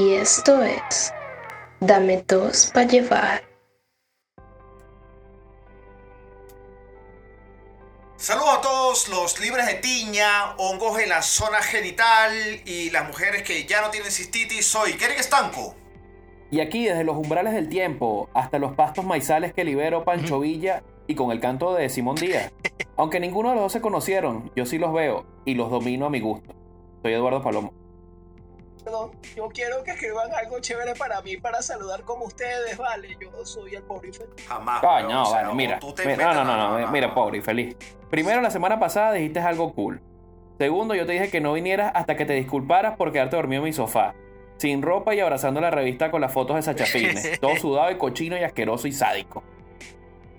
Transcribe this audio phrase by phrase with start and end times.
[0.00, 1.12] Y esto es
[1.80, 3.42] Dame dos para llevar.
[8.16, 12.32] Saludos a todos los libres de tiña, hongos en la zona genital
[12.64, 14.64] y las mujeres que ya no tienen cistitis.
[14.64, 15.74] Soy Kerry Estanco.
[16.50, 20.82] Y aquí, desde los umbrales del tiempo hasta los pastos maizales que liberó Pancho Villa
[21.08, 22.50] y con el canto de Simón Díaz.
[22.96, 26.10] Aunque ninguno de los dos se conocieron, yo sí los veo y los domino a
[26.10, 26.54] mi gusto.
[27.02, 27.89] Soy Eduardo Palomo.
[28.90, 33.16] Perdón, yo quiero que escriban algo chévere para mí, para saludar como ustedes, ¿vale?
[33.20, 34.46] Yo soy el pobre y feliz.
[34.48, 34.80] Jamás.
[34.80, 35.78] Coño, weón, o sea, vale, mira.
[35.80, 37.76] No, no, no, no, mira, pobre y feliz.
[38.10, 40.02] Primero, la semana pasada dijiste algo cool.
[40.58, 43.66] Segundo, yo te dije que no vinieras hasta que te disculparas por quedarte dormido en
[43.66, 44.14] mi sofá.
[44.56, 47.38] Sin ropa y abrazando la revista con las fotos de Sachafines.
[47.40, 49.44] todo sudado y cochino y asqueroso y sádico.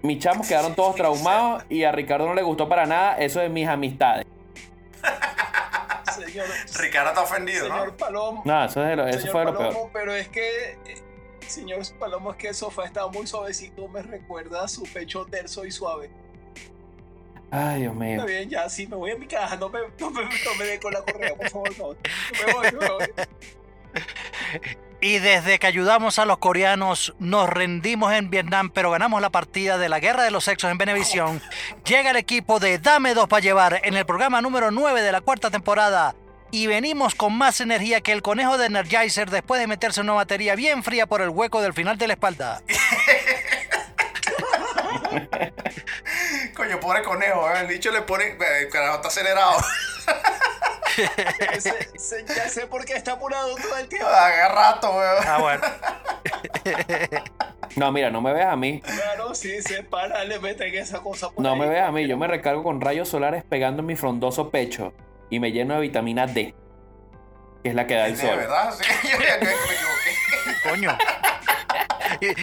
[0.02, 3.48] Mis chamos quedaron todos traumados y a Ricardo no le gustó para nada eso de
[3.48, 4.28] mis amistades.
[6.28, 6.48] Señor,
[6.80, 7.98] Ricardo está ofendido, señor ¿no?
[7.98, 8.42] Palomo.
[8.46, 9.90] No, eso, es de lo- eso señor fue lo Palomo, peor.
[9.94, 11.02] pero es que, eh,
[11.48, 15.66] señor Palomo, es que el sofá está muy suavecito, me recuerda a su pecho terso
[15.66, 16.10] y suave.
[17.54, 18.12] Ay, Dios mío.
[18.14, 20.66] Está bien, ya, sí, me voy a mi caja, no me, no me, no me
[20.66, 21.88] dé con la correa, por favor, no.
[21.90, 23.12] Me voy, me voy.
[25.04, 29.80] Y desde que ayudamos a los coreanos, nos rendimos en Vietnam, pero ganamos la partida
[29.80, 31.42] de la guerra de los sexos en Venevisión.
[31.86, 35.22] Llega el equipo de Dame dos para llevar en el programa número 9 de la
[35.22, 36.14] cuarta temporada.
[36.52, 40.54] Y venimos con más energía que el conejo de Energizer después de meterse una batería
[40.56, 42.62] bien fría por el hueco del final de la espalda.
[46.56, 47.62] Coño, pobre conejo, ¿eh?
[47.62, 48.26] el dicho le pone.
[48.26, 49.58] eh, Carajo, está acelerado.
[52.36, 54.08] Ya sé por qué está apurado todo el tiempo.
[54.08, 55.24] Haga rato, weón.
[55.28, 55.64] Ah, bueno.
[57.76, 58.82] No, mira, no me veas a mí.
[58.82, 61.60] Claro, sí, se para, le meten esa cosa por No ahí.
[61.60, 62.08] me veas a mí.
[62.08, 64.94] Yo me recargo con rayos solares pegando en mi frondoso pecho
[65.30, 66.54] y me lleno de vitamina D,
[67.64, 68.38] que es la que da el De sol.
[68.38, 68.84] verdad, sí.
[69.04, 70.70] Yo ya me equivoqué.
[70.70, 70.98] Coño.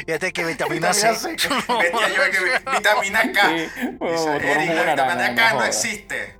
[0.07, 1.39] Este que vitamina Vitamina C.
[1.39, 1.49] C.
[1.69, 3.49] Vete, yo que- Vitamina K.
[3.49, 3.55] Sí,
[4.01, 6.38] Dice, Eric, la vitamina no K no existe.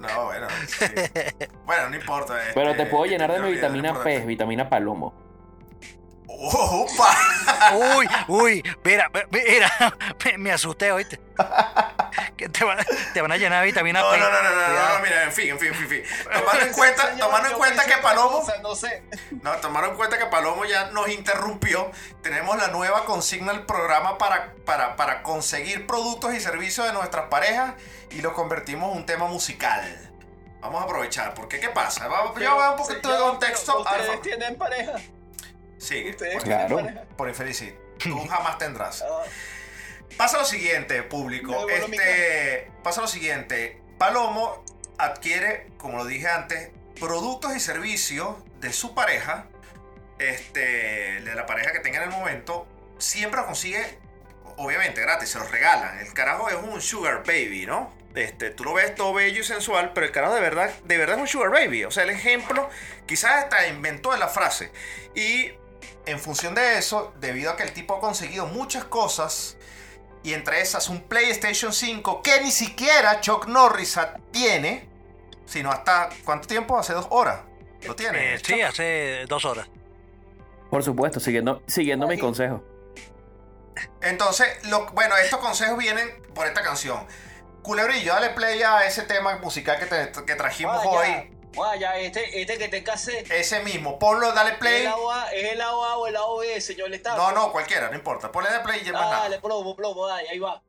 [0.00, 0.46] No, bueno.
[0.66, 0.84] sí.
[1.66, 2.40] Bueno, no importa.
[2.40, 5.29] este, Pero te puedo llenar de mi vitamina P, vitamina palomo.
[6.42, 7.16] ¡Opa!
[7.74, 9.70] Uy, uy, mira, mira,
[10.24, 11.20] me, me asusté, oíste.
[12.36, 12.78] Que te, van,
[13.12, 14.18] te van a llenar de vitamina No, P.
[14.18, 16.32] no, no, no, no, no, mira, en fin, en fin, en fin, en fin.
[16.32, 19.02] Tomando en cuenta, tomando en cuenta que Palomo, no sé.
[19.42, 21.90] no, tomando en cuenta que Palomo ya nos interrumpió,
[22.22, 27.26] tenemos la nueva consigna del programa para, para, para conseguir productos y servicios de nuestras
[27.28, 27.74] parejas
[28.10, 30.10] y lo convertimos en un tema musical.
[30.60, 32.08] Vamos a aprovechar, porque ¿qué pasa?
[32.08, 33.80] Vamos, yo voy a dar un poquito de contexto.
[33.80, 34.22] ¿Ustedes Alfa.
[34.22, 34.92] tienen pareja?
[35.80, 36.78] Sí, ¿Ustedes por, Claro.
[37.16, 37.64] por infeliz.
[37.98, 39.02] Tú jamás tendrás.
[39.02, 39.22] Ah,
[40.16, 41.68] Pasa lo siguiente, público.
[41.68, 43.80] Este, pasa lo siguiente.
[43.98, 44.64] Palomo
[44.98, 49.46] adquiere, como lo dije antes, productos y servicios de su pareja,
[50.18, 52.66] este, de la pareja que tenga en el momento,
[52.98, 53.98] siempre lo consigue,
[54.56, 55.98] obviamente, gratis, se los regalan.
[56.00, 57.94] El carajo es un sugar baby, ¿no?
[58.14, 61.16] Este, tú lo ves todo bello y sensual, pero el carajo de verdad, de verdad
[61.16, 61.84] es un sugar baby.
[61.84, 62.68] O sea, el ejemplo,
[63.06, 64.70] quizás hasta inventó la frase.
[65.14, 65.52] Y
[66.06, 69.56] en función de eso, debido a que el tipo ha conseguido muchas cosas,
[70.22, 73.98] y entre esas un PlayStation 5 que ni siquiera Chuck Norris
[74.30, 74.88] tiene,
[75.46, 76.78] sino hasta ¿cuánto tiempo?
[76.78, 77.40] Hace dos horas.
[77.82, 78.34] Lo tiene.
[78.34, 79.68] Eh, sí, hace dos horas.
[80.70, 82.60] Por supuesto, siguiendo, siguiendo mis consejos.
[84.02, 87.06] Entonces, lo, bueno, estos consejos vienen por esta canción.
[87.62, 91.36] Culebrillo, dale play a ese tema musical que, te- que trajimos vaya, hoy.
[91.56, 93.24] Vaya, este, este que te case.
[93.30, 94.76] Ese mismo, ponlo, dale ¿Es play.
[94.78, 97.16] el lado A, ¿Es el lado A o el lado B, señor Estado?
[97.16, 98.30] No, no, cualquiera, no importa.
[98.30, 99.22] Ponle de play y ya más nada.
[99.22, 100.62] Dale, plomo, plomo, dale, ahí va.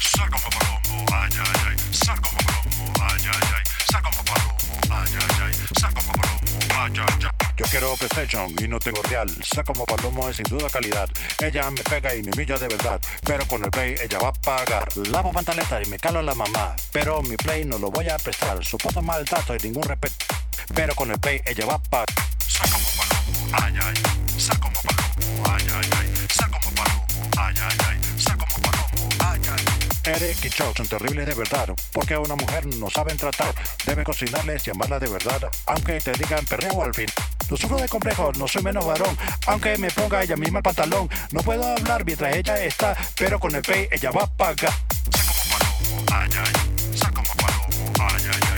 [0.00, 1.94] Saca un palomo, ay, ay, ay.
[1.94, 3.64] Saca un palomo, ay, ay, ay.
[3.86, 4.56] Saca un palomo,
[4.90, 5.12] ay,
[6.16, 7.43] palomo, ay, ay, ay.
[7.56, 9.30] Yo quiero PlayStation y no tengo real.
[9.44, 11.08] Saca como palomo es sin duda calidad.
[11.40, 13.00] Ella me pega y me humilla de verdad.
[13.24, 14.88] Pero con el Play ella va a pagar.
[14.96, 16.74] Lavo pantaletas y me calo a la mamá.
[16.90, 18.64] Pero mi Play no lo voy a prestar.
[18.64, 20.16] Soporto maltrato y ningún respeto.
[20.74, 22.06] Pero con el Play ella va a pagar.
[22.44, 24.40] Saca como palomo, ay, ay.
[24.40, 26.26] Saca como palomo, ay, ay, ay.
[26.28, 27.06] Saca como palomo,
[27.36, 28.03] ay, ay, ay.
[30.04, 33.54] Eric y son terribles de verdad, porque a una mujer no saben tratar.
[33.86, 37.06] Deben cocinarles y amarla de verdad, aunque te digan perreo al fin.
[37.50, 39.16] No sufro de complejos, no soy menos varón,
[39.46, 41.08] aunque me ponga ella misma el pantalón.
[41.32, 44.72] No puedo hablar mientras ella está, pero con el pay ella va a pagar.
[46.94, 48.54] Saca como palomo, ay, ay.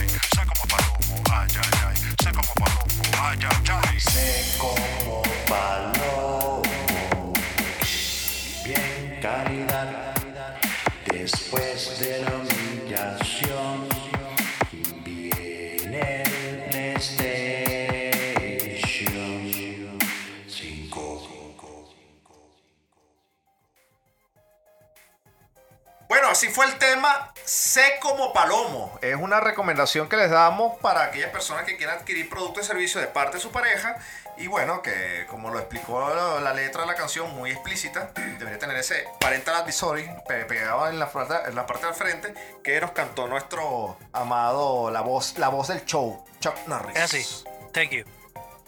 [26.07, 28.97] Bueno, así fue el tema Sé como Palomo.
[29.01, 33.01] Es una recomendación que les damos para aquellas personas que quieran adquirir productos y servicios
[33.03, 33.97] de parte de su pareja.
[34.37, 38.77] Y bueno, que como lo explicó la, letra de la canción, muy explícita, debería tener
[38.77, 41.09] ese parental advisory pe- pegado en la,
[41.47, 42.33] en la parte del frente
[42.63, 46.95] que nos cantó nuestro amado, la voz, la voz del show, Chuck Norris.
[46.95, 47.43] Es así.
[47.73, 48.05] Thank you.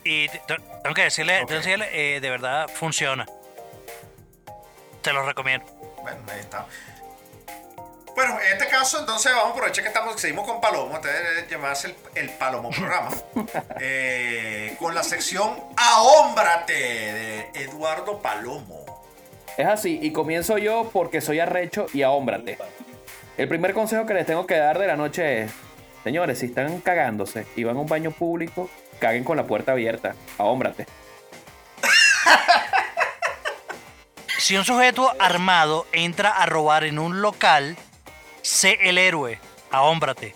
[0.04, 3.26] Y te- te- tengo que decirle, decirle, eh, de verdad funciona.
[5.02, 5.66] Te lo recomiendo.
[6.02, 6.66] Bueno, ahí está.
[8.16, 11.48] Bueno, en este caso, entonces vamos a aprovechar que estamos, seguimos con Palomo, entonces debe
[11.50, 13.10] llamarse el, el Palomo programa,
[13.80, 18.86] eh, con la sección Ahómbrate de Eduardo Palomo.
[19.58, 22.58] Es así, y comienzo yo porque soy arrecho y ahómbrate.
[23.38, 25.52] El primer consejo que les tengo que dar de la noche es,
[26.04, 28.70] señores, si están cagándose y van a un baño público,
[29.00, 30.16] caguen con la puerta abierta.
[30.38, 30.86] Ahómbrate.
[34.38, 37.78] Si un sujeto armado entra a robar en un local,
[38.42, 39.40] sé el héroe.
[39.72, 40.36] Ahómbrate.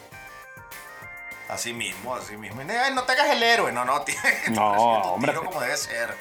[1.50, 2.62] Así mismo, así mismo.
[2.62, 4.04] Y, "Ay, no te hagas el héroe, no, no.
[4.52, 4.72] No,
[5.14, 5.34] hombre.
[5.36, 6.16] como debe ser.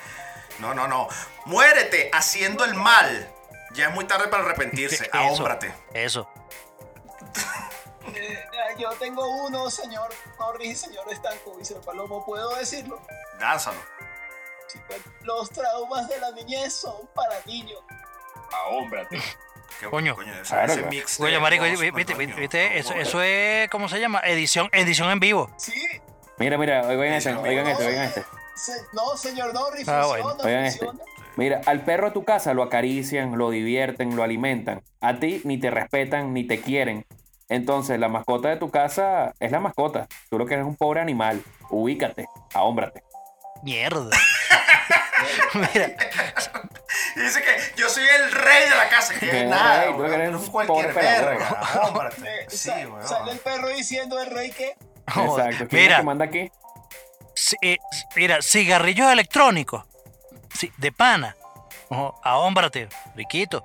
[0.59, 1.09] No, no, no.
[1.47, 3.33] Muérete haciendo el mal.
[3.73, 5.09] Ya es muy tarde para arrepentirse.
[5.13, 5.73] Ahómbrate.
[5.95, 6.29] Eso.
[8.15, 13.01] Eh, eh, yo tengo uno, señor Norris señor Estanco, y señor Palomo, ¿puedo decirlo?
[13.39, 13.79] Lánzalo.
[14.87, 17.81] Pues, Los traumas de la niñez son para niños.
[19.81, 20.17] ¿Qué Coño.
[20.21, 24.01] ese- Claro, ese mix de Oye, marico, viste, coño, viste, viste, eso, es, ¿cómo se
[24.01, 24.21] llama?
[24.25, 25.51] Edición, edición en vivo.
[25.57, 25.73] Sí,
[26.39, 28.25] Mira, mira, oigan este, oigan este, no, oigan este.
[28.57, 30.35] se- no, señor Norris, Ah, bueno.
[30.43, 30.87] Oigan este.
[31.37, 34.83] Mira, al perro de tu casa lo acarician, lo divierten, lo alimentan.
[35.01, 37.07] A ti ni te respetan ni te quieren.
[37.49, 40.09] Entonces, la mascota de tu casa es la mascota.
[40.31, 41.43] Tú lo que eres un pobre animal.
[41.71, 43.03] Ubícate, ahómbrate.
[43.63, 44.17] Mierda.
[45.55, 45.87] Mira,
[47.17, 49.15] Y dice que yo soy el rey de la casa.
[49.15, 50.93] Que Que nada, rey, eres cualquier.
[51.75, 52.23] Ahómbrate.
[52.43, 53.07] Eh, Sí, weón.
[53.07, 54.71] sale el perro diciendo el rey que.
[55.07, 55.37] Exacto.
[55.37, 56.51] ¿Quién es mira, que manda aquí?
[57.63, 57.79] eh,
[58.17, 59.85] mira, cigarrillos electrónicos.
[60.55, 61.37] Sí, de pana.
[61.89, 63.65] Ojo, ahómbrate, riquito.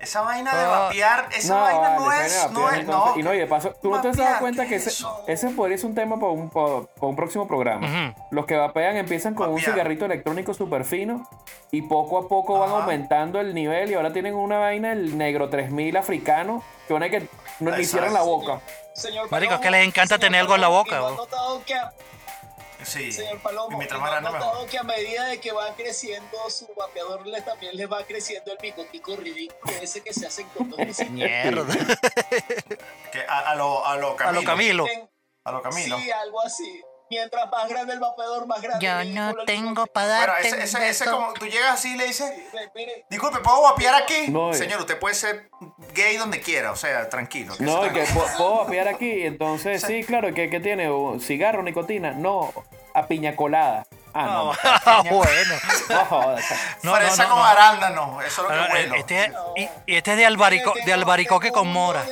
[0.00, 2.86] Esa vaina de vapear, esa vaina no es, no es, entonces.
[2.86, 3.18] no.
[3.18, 5.04] Y no, y de paso, tú no te has dado cuenta ¿qué que es ese,
[5.26, 8.14] ese podría ser un tema para un, para, para un próximo programa.
[8.30, 11.28] Los que vapean empiezan con un cigarrito electrónico súper fino
[11.70, 12.78] y poco a poco van Ajá.
[12.80, 17.10] aumentando el nivel y ahora tienen una vaina, el negro 3000 africano, que van a
[17.10, 17.28] que
[17.60, 18.60] no le hicieran la boca.
[18.94, 21.26] Señor Marico, es que les encanta señor tener algo en la boca, ¿y no
[22.84, 23.10] Sí.
[23.12, 24.70] señor Y Palomo, mientras ¿y más no han grande, notado mejor.
[24.70, 28.58] que a medida de que va creciendo su vapeador le, también le va creciendo el
[28.58, 31.10] bigotico ridículo ese que se hacen con los bicicletas?
[31.10, 31.74] Mierda.
[33.12, 34.40] Que a, a lo, a lo A Camilo.
[34.40, 34.86] lo Camilo.
[34.86, 35.10] En-
[35.44, 35.98] A lo Camilo.
[35.98, 36.82] Sí, algo así.
[37.10, 40.56] Mientras más grande el vapeador, más grande Yo el no tengo para Bueno, darte ese,
[40.56, 42.30] un ese, ese como tú llegas así y le dices,
[43.08, 44.28] disculpe, ¿puedo vapear aquí?
[44.28, 44.52] No.
[44.52, 45.48] Señor, usted puede ser
[45.94, 47.56] gay donde quiera, o sea, tranquilo.
[47.56, 48.04] que No, se que
[48.36, 52.52] puedo vapear aquí, entonces sí, claro, que, que tiene ¿Un cigarro, nicotina, no,
[52.94, 53.86] a piña colada.
[54.14, 54.52] Ah, no,
[54.86, 55.54] Ah, bueno.
[55.90, 56.44] no jodas.
[56.82, 57.44] No, no, Fresa no, con no.
[57.44, 58.94] arándano, eso es lo Ah, que huelo.
[58.96, 62.04] Este, y, y este es de, albarico, tengo- de albaricoque con mora.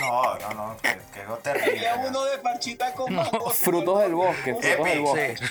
[0.00, 1.72] No, no, no, que, que es terrible.
[1.72, 3.50] Tenía uno de parchita con mango.
[3.50, 5.36] Frutos del bosque, frutos Epi, del bosque.
[5.36, 5.44] Sí.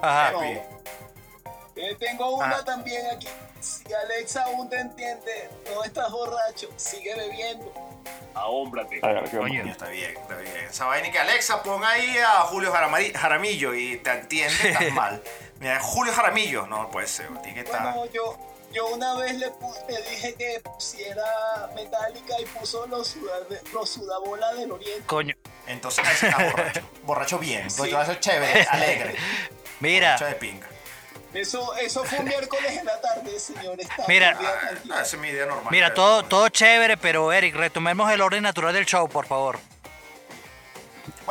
[0.00, 0.30] Ajá.
[0.32, 0.42] No.
[0.42, 0.60] Epi.
[1.76, 2.64] Eh, tengo una Ah.
[2.64, 3.28] también aquí.
[3.60, 7.72] Si Alexa aún te entiende, no estás borracho, sigue bebiendo.
[9.30, 10.56] Coño, está bien, está bien.
[10.68, 14.92] Esa vaina y que Alexa ponga ahí a Julio Jaramari- Jaramillo y te entiende, estás
[14.94, 15.22] mal.
[15.60, 17.82] Mira, Julio Jaramillo, no puede ser, tiene que estar.
[17.94, 18.36] Bueno, yo,
[18.72, 21.24] yo una vez le, pu- le dije que pusiera
[21.74, 25.02] metálica y puso los, suda- los sudabola del oriente.
[25.06, 25.34] Coño.
[25.66, 26.80] Entonces, está borracho.
[27.04, 27.90] Borracho bien, Sí.
[27.90, 29.14] va a ser chévere, alegre.
[29.80, 30.66] Mira, Borracho de pinga.
[31.34, 33.80] Eso, eso fue un miércoles en la tarde, señor.
[33.80, 34.38] Está Mira.
[34.38, 35.68] Ah, esa es mi idea normal.
[35.70, 39.58] mira, todo, todo chévere, pero Eric, retomemos el orden natural del show, por favor.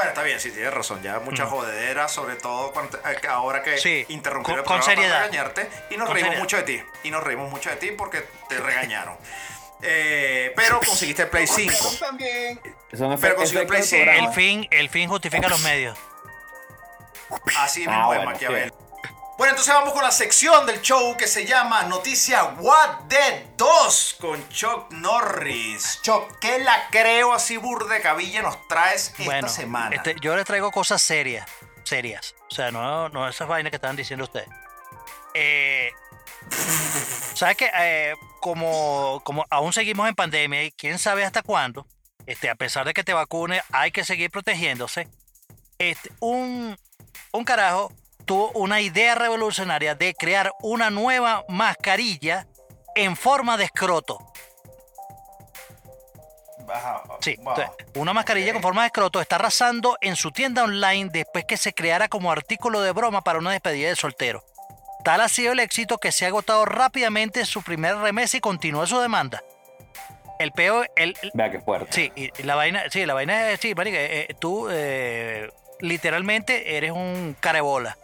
[0.02, 1.02] Bueno, está bien, sí, tienes razón.
[1.04, 5.12] Ya mucha jodedera, sobre todo cuando- eh, ahora que Sí, interrumpieron el con programa seriedad.
[5.12, 5.70] para regañarte.
[5.92, 6.40] Y nos Con reímos seriedad.
[6.44, 6.84] mucho de ti.
[7.04, 9.16] Y nos reímos mucho de ti porque te regañaron.
[9.84, 11.74] Eh, pero conseguiste el Play 5.
[11.92, 12.60] Pero también,
[13.22, 14.04] Pero consiguió del Play cinco.
[14.06, 14.28] programa.
[14.30, 15.98] El fin, el fin justifica los medios.
[17.60, 18.74] Así Ah, mismo es, bueno, Maquiavel.
[19.42, 24.18] Bueno, entonces vamos con la sección del show que se llama Noticia What the 2
[24.22, 26.00] con Chuck Norris.
[26.04, 29.96] Chuck, ¿qué la creo así burde cabilla nos traes esta Bueno, semana?
[29.96, 31.50] este, yo les traigo cosas serias,
[31.84, 32.36] serias.
[32.52, 34.48] O sea, no, no esas vainas que estaban diciendo ustedes.
[35.34, 35.90] Eh,
[37.34, 37.72] ¿Sabes qué?
[37.80, 41.88] Eh, como, como aún seguimos en pandemia y quién sabe hasta cuándo,
[42.28, 45.08] este, a pesar de que te vacune, hay que seguir protegiéndose.
[45.80, 46.78] Este, un,
[47.32, 47.92] un carajo
[48.26, 52.48] tuvo una idea revolucionaria de crear una nueva mascarilla
[52.96, 54.20] en forma de escroto.
[56.74, 57.54] Ajá, Sí, wow.
[57.58, 61.58] entonces, una mascarilla con forma de escroto está arrasando en su tienda online después que
[61.58, 64.44] se creara como artículo de broma para una despedida de soltero.
[65.04, 68.86] Tal ha sido el éxito que se ha agotado rápidamente su primer remesa y continúa
[68.88, 69.44] su demanda.
[70.40, 71.92] El peo, el, el- Vea qué fuerte.
[71.92, 75.52] sí, y la vaina, sí, la vaina es, sí, marica, eh, eh, tú eh,
[75.82, 77.98] literalmente eres un carebola.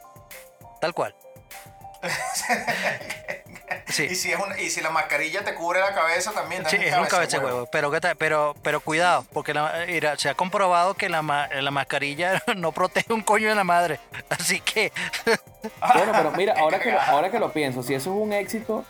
[0.79, 1.15] Tal cual.
[3.89, 4.03] Sí.
[4.11, 6.63] Y, si es una- y si la mascarilla te cubre la cabeza también.
[6.69, 7.67] Sí, es un cabeza de huevo.
[7.71, 12.41] Pero, pero, pero cuidado, porque la- mira, se ha comprobado que la, ma- la mascarilla
[12.57, 13.99] no protege un coño de la madre.
[14.29, 14.91] Así que,
[15.93, 18.83] Bueno, pero mira, ahora que, lo, ahora que lo pienso, si eso es un éxito,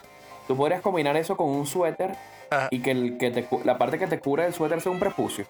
[0.47, 2.15] tú podrías combinar eso con un suéter
[2.49, 2.67] Ajá.
[2.71, 4.99] y que, el, que te cu- la parte que te cura del suéter sea un
[4.99, 5.45] prepucio.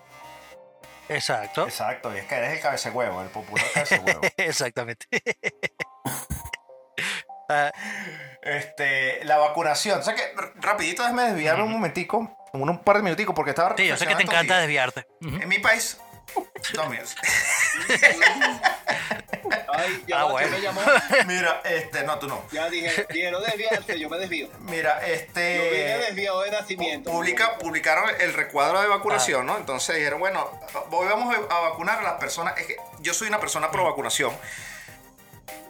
[1.09, 4.21] Exacto, Exacto, y es que eres el cabeza de huevo, el popular cabeza de huevo.
[4.37, 5.05] exactamente.
[7.49, 7.71] Ah,
[8.41, 9.99] Este, la vacunación.
[9.99, 10.21] O sea que,
[10.55, 14.05] rapidito, déjame desviarme un momentico, un, un par de minuticos, porque estaba sí, yo sé
[14.05, 15.05] que te encanta desviarte.
[15.21, 15.97] En mi país.
[16.75, 16.83] No,
[19.73, 20.49] Ay, ya Ah, va, bueno.
[20.49, 20.81] ¿quién me llamó?
[21.27, 22.43] mira, este, no, tú no.
[22.51, 24.49] Ya dije, dijeron desviarse, yo me desvío.
[24.61, 25.39] Mira, Yo vine este.
[26.07, 27.11] desviado de nacimiento.
[27.11, 29.57] Publica, publicaron el recuadro de vacunación, ¿no?
[29.57, 30.49] Entonces dijeron, bueno,
[30.91, 32.57] hoy vamos a vacunar a las personas.
[32.57, 34.35] Es que yo soy una persona pro vacunación.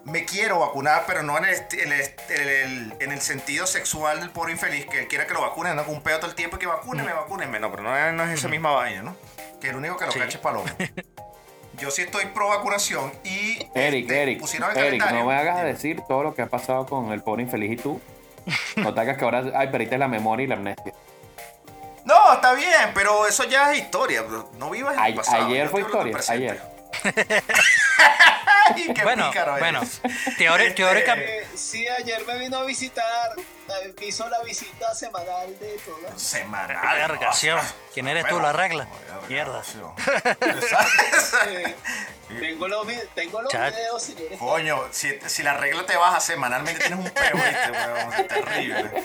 [0.05, 4.21] Me quiero vacunar, pero no en el, en el- en el- en el sentido sexual
[4.21, 6.35] del pobre infeliz, que él quiera que lo vacunen, no con un pedo todo el
[6.35, 7.59] tiempo y que vacúneme, vacúnenme.
[7.59, 9.17] No, pero no, es- no es esa misma vaina, ¿no?
[9.61, 10.19] Que el único que lo Sí.
[10.19, 10.69] cache es Paloma.
[11.79, 13.59] Yo sí estoy pro vacunación y.
[13.75, 15.19] Eric, este, Eric, pusieron el Eric, calendario.
[15.19, 18.01] no me hagas decir todo lo que ha pasado con el pobre infeliz y tú.
[18.77, 20.93] No te hagas que ahora, ay, perdiste la memoria y la amnesia.
[22.05, 24.49] No, está bien, pero eso ya es historia, bro.
[24.57, 25.45] No vivas en el pasado.
[25.47, 26.61] ayer fue historia, ayer.
[28.75, 29.81] Ay, qué Bueno, pícaro bueno,
[30.37, 31.15] teori- Este, teórica-
[31.55, 33.31] sí, ayer me vino a visitar,
[33.99, 36.21] me hizo la visita semanal de todas.
[36.21, 36.77] Semanal.
[36.97, 37.59] Vergación.
[37.93, 38.87] ¿Quién eres tú, la regla?
[39.27, 39.61] Mierda.
[41.47, 41.75] Eh,
[42.39, 44.37] tengo los, tengo los videos, señores.
[44.39, 48.13] Coño, si, si la regla te baja semanalmente tienes un peo, ¿viste, weón?
[48.13, 49.03] Es terrible.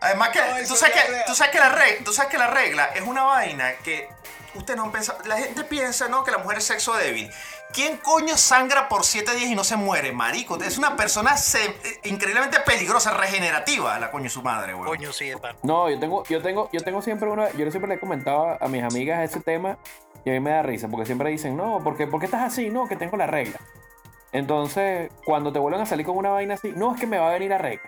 [0.00, 2.48] Además que, No, tú, sabes que tú sabes que la regla, tú sabes que la
[2.48, 4.08] regla es una vaina que
[4.54, 5.18] ustedes no pensado.
[5.24, 6.24] La gente piensa, ¿no?
[6.24, 7.30] Que la mujer es sexo débil.
[7.74, 10.56] ¿Quién coño sangra por 7 días y no se muere, marico?
[10.62, 14.86] Es una persona se- eh, increíblemente peligrosa, regenerativa, la coño su madre, weón.
[14.86, 15.56] Coño, sí, de pan.
[15.64, 18.68] No, yo tengo, yo tengo, yo tengo siempre una, yo siempre le he comentado a
[18.68, 19.76] mis amigas ese tema
[20.24, 22.70] y a mí me da risa, porque siempre dicen, no, porque, ¿por qué estás así?
[22.70, 23.58] No, que tengo la regla.
[24.30, 27.28] Entonces, cuando te vuelven a salir con una vaina así, no, es que me va
[27.30, 27.82] a venir la regla.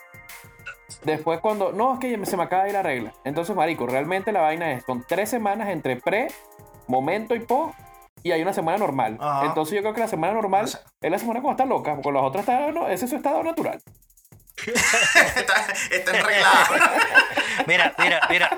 [1.05, 3.13] Después cuando, no, es que se me acaba de ir la regla.
[3.25, 6.29] Entonces, marico, realmente la vaina es, son tres semanas entre pre,
[6.89, 7.75] momento y post,
[8.27, 9.19] y hay una semana normal.
[9.21, 9.47] Ajá.
[9.47, 11.95] Entonces yo creo que la semana normal O sea- es la semana cuando está loca,
[11.95, 13.81] porque las otras están, no, ese es su estado natural.
[15.37, 16.69] está, está enreglada.
[17.67, 18.51] Mira, mira, mira.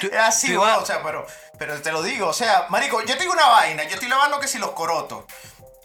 [0.00, 1.26] Tú- Es así, tú o sea, pero,
[1.58, 4.48] pero te lo digo, o sea, marico, yo tengo una vaina, yo estoy lavando que
[4.48, 5.24] si los corotos.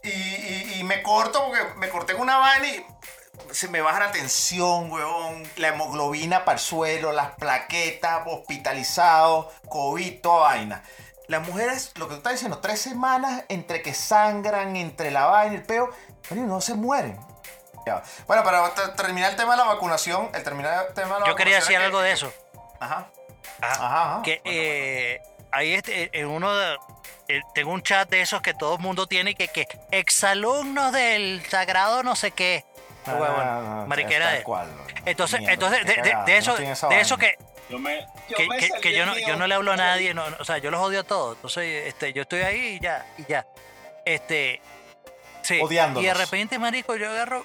[0.03, 2.85] Y, y- y me corto porque me corté con una vaina y
[3.51, 5.43] se me baja la tensión, weón.
[5.57, 10.83] La hemoglobina para el suelo, las plaquetas, hospitalizado, COVID, toda vaina.
[11.27, 15.53] Las mujeres, lo que tú estás diciendo, tres semanas entre que sangran, entre la vaina
[15.53, 15.89] y el peo,
[16.29, 17.17] marico, no se mueren.
[17.85, 18.01] Ya.
[18.27, 21.27] Bueno, para ter- terminar el tema de la vacunación, el terminar el tema de la
[21.27, 22.33] Yo quería decir que- algo de eso.
[22.79, 23.07] Ajá.
[23.61, 23.73] Ajá.
[23.85, 24.21] Ajá, ajá.
[24.23, 26.75] que eh, ahí este, en uno de,
[27.29, 31.45] eh, tengo un chat de esos que todo el mundo tiene que que exalumnos del
[31.49, 32.65] sagrado no sé qué
[33.05, 34.67] Ah, mariquera de- cual,
[35.05, 37.37] entonces entonces de, eso de eso que
[37.73, 39.27] Yo me, yo que, me que- salí que yo no mío.
[39.27, 41.35] yo no le hablo a nadie no, no, o sea yo los odio a todos
[41.37, 43.45] entonces este yo estoy ahí y ya y ya
[44.05, 44.61] este
[45.41, 46.03] sí Odiándolos.
[46.03, 47.43] y de repente marico yo agarro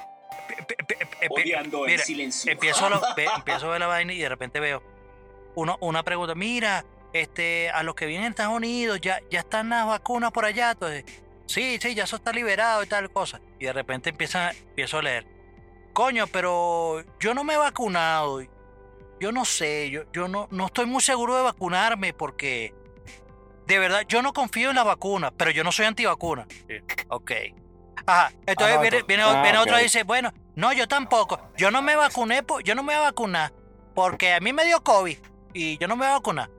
[0.48, 2.50] pe- pe- pe- pe- pe- Odiando en mira, silencio.
[2.52, 4.82] empiezo a, lo- ve- empiezo a ver la vaina y de repente veo
[5.54, 9.70] uno, una pregunta, mira, este, a los que vienen a Estados Unidos, ya, ya están
[9.70, 10.70] las vacunas por allá.
[10.70, 11.04] Entonces,
[11.46, 13.40] sí, sí, ya eso está liberado y tal cosa.
[13.58, 15.26] Y de repente empieza, empiezo a leer.
[15.92, 18.40] Coño, pero yo no me he vacunado.
[19.20, 22.72] Yo no sé, yo, yo no, no estoy muy seguro de vacunarme porque
[23.66, 26.46] de verdad yo no confío en las vacunas, pero yo no soy antivacuna.
[27.08, 27.32] Ok.
[28.06, 31.40] Ajá, entonces Ah, viene, viene, ah, viene otro y dice, bueno, no, yo tampoco.
[31.56, 33.52] Yo no me vacuné, yo no me voy a vacunar
[33.94, 35.18] porque a mí me dio COVID
[35.52, 36.50] y yo no me voy a vacunar.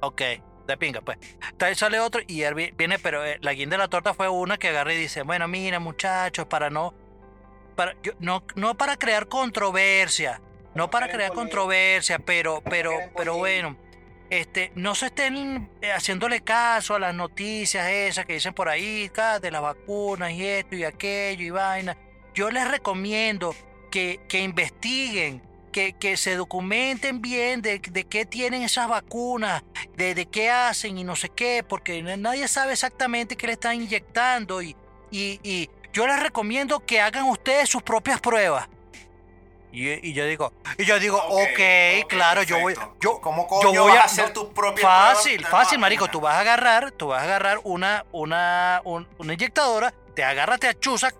[0.00, 0.22] Ok,
[0.66, 1.18] de pinga, pues.
[1.50, 4.28] Entonces sale otro y él vi- viene, pero eh, la guinda de la torta fue
[4.28, 6.94] una que agarra y dice, bueno, mira, muchachos, para no,
[7.74, 10.40] para, yo- no, no para crear controversia,
[10.80, 13.76] no para crear controversia, pero, pero, pero bueno,
[14.30, 19.10] este, no se estén eh, haciéndole caso a las noticias esas que dicen por ahí,
[19.42, 21.98] de las vacunas y esto y aquello y vaina.
[22.32, 23.54] Yo les recomiendo
[23.90, 29.62] que, que investiguen, que, que se documenten bien de, de qué tienen esas vacunas,
[29.98, 33.52] de, de qué hacen y no sé qué, porque na- nadie sabe exactamente qué le
[33.52, 34.74] están inyectando y,
[35.10, 38.66] y, y yo les recomiendo que hagan ustedes sus propias pruebas.
[39.72, 43.92] Y, y yo digo, y yo digo, ok, claro, yo voy, yo, ¿Cómo yo voy
[43.92, 46.08] a hacer tus propias Fácil, fácil, marico.
[46.08, 50.58] Tú vas a agarrar, tú vas a agarrar una, una, un- una inyectadora, te agarras,
[50.58, 51.10] te achuza,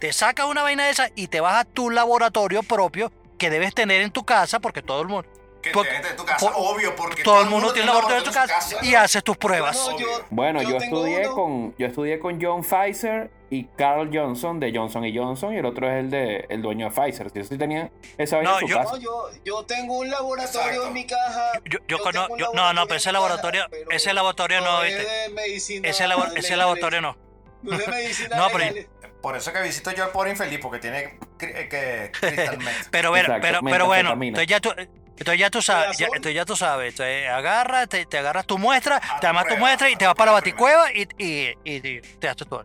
[0.00, 3.74] te sacas una vaina de esa y te vas a tu laboratorio propio que debes
[3.74, 5.28] tener en tu casa, porque todo el mundo,
[5.64, 8.24] Que por- te de tu casa, por- obvio, porque todo el mundo tiene laboratorio en
[8.24, 9.76] tu casa y haces tus pruebas.
[9.82, 11.34] Bueno, yo, Bueno, yo, tengo estudié uno.
[11.34, 15.64] con yo estudié con John Pfizer y Carl Johnson de Johnson y Johnson y el
[15.66, 17.30] otro es el de el dueño de Pfizer.
[17.30, 18.90] Si sí tenía esa vaina No, en su yo- casa.
[18.92, 20.86] No, yo, yo tengo un laboratorio Exacto.
[20.88, 21.52] en mi caja.
[21.64, 24.96] Yo, yo yo- no, no, laboratorio pero ese caja, laboratorio, pero ese laboratorio no, es
[24.98, 25.12] ¿viste?
[25.12, 26.58] de medicina Ese, labo- ese legales.
[26.58, 27.16] laboratorio no.
[27.62, 28.74] No es de medicina No, pero-.
[29.22, 32.88] Por eso es que visito yo al pobre infeliz, porque tiene que Crystal Meth.
[32.90, 34.70] Pero bueno, Exacto, pero, pero bueno, entonces ya tú,
[35.18, 38.58] entonces ya tú sabes, ya, entonces ya tú sabes, entonces agarras, te, te agarras tu
[38.58, 41.54] muestra, Haz te amas tu muestra y te vas tu para la baticueva y, y,
[41.64, 42.64] y, y te haces todo.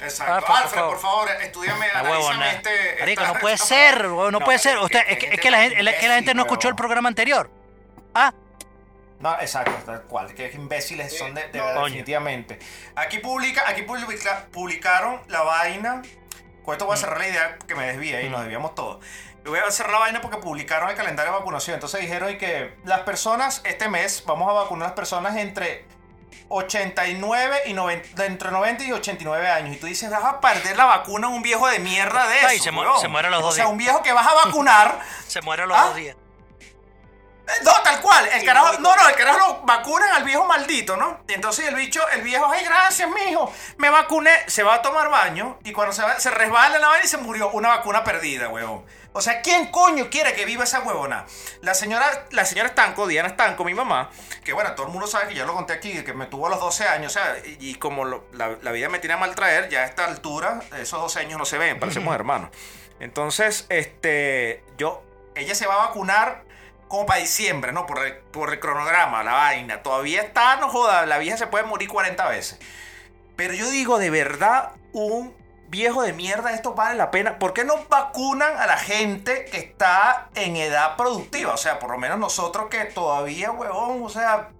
[0.00, 0.32] Exacto.
[0.34, 0.90] Ah, por Alfred, favor.
[0.92, 2.96] por favor, estudiame, La analízame este...
[3.00, 4.78] Marico, esta- no puede ser, no, puede ser.
[4.78, 6.68] Usted, que- es, que, es que la este gente, la- que la gente no escuchó
[6.68, 7.50] el programa anterior.
[8.14, 8.32] Ah,
[9.18, 11.84] No, exacto, tal cual, que imbéciles son de, de no, verdad, coño.
[11.88, 12.58] definitivamente.
[12.96, 16.00] Aquí publica, aquí publica- publicaron la vaina.
[16.64, 19.04] Con esto voy a cerrar la idea que me desvía y nos desviamos todos.
[19.44, 21.74] Voy a cerrar la vaina porque publicaron el calendario de vacunación.
[21.74, 25.86] Entonces dijeron que las personas, este mes, vamos a vacunar a las personas entre
[26.48, 29.76] 89 y 90, de entre 90 y 89 años.
[29.76, 32.46] Y tú dices, vas a perder la vacuna a un viejo de mierda de eso.
[32.48, 33.00] Ay, se mu- huevón".
[33.00, 33.72] se muere a los O dos sea, días.
[33.72, 35.00] un viejo que vas a vacunar.
[35.26, 35.84] se muere a los Ah.
[35.86, 36.16] dos días.
[37.64, 38.28] No, tal cual.
[38.32, 41.18] El carajo, no, no, el carajo lo vacunan al viejo maldito, ¿no?
[41.26, 44.30] Entonces el bicho, el viejo, ay, gracias, mijo, me vacuné.
[44.46, 47.08] Se va a tomar baño y cuando se, va, se resbala en la vaina y
[47.08, 47.50] se murió.
[47.50, 48.84] Una vacuna perdida, huevón.
[49.12, 51.26] O sea, ¿quién coño quiere que viva esa huevona?
[51.62, 54.08] La señora, la señora Estanco, Diana Estanco, mi mamá,
[54.44, 56.50] que bueno, todo el mundo sabe que ya lo conté aquí, que me tuvo a
[56.50, 59.16] los 12 años, o sea, y, y como lo- la, la vida me tiene a
[59.16, 62.50] mal traer, ya a esta altura, esos 12 años no se ven, parecemos hermanos.
[63.00, 65.02] Entonces, este, yo,
[65.34, 66.44] ella se va a vacunar
[66.86, 67.86] como para diciembre, ¿no?
[67.86, 69.82] Por el, por el cronograma, la vaina.
[69.82, 72.58] Todavía está, no joda, la vieja se puede morir 40 veces.
[73.36, 75.34] Pero yo digo, de verdad, un
[75.70, 77.38] viejo de mierda, esto vale la pena.
[77.38, 81.54] ¿Por qué no vacunan a la gente que está en edad productiva?
[81.54, 84.50] O sea, por lo menos nosotros que todavía, huevón, o sea,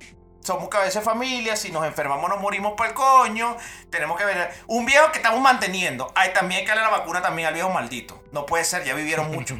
[0.40, 3.56] somos cabeza de familia, si nos enfermamos nos morimos por el coño,
[3.90, 4.50] tenemos que ver.
[4.68, 6.10] Un viejo que estamos manteniendo.
[6.14, 8.22] Hay también hay que darle la vacuna también al viejo maldito.
[8.32, 9.56] No puede ser, ya vivieron mucho.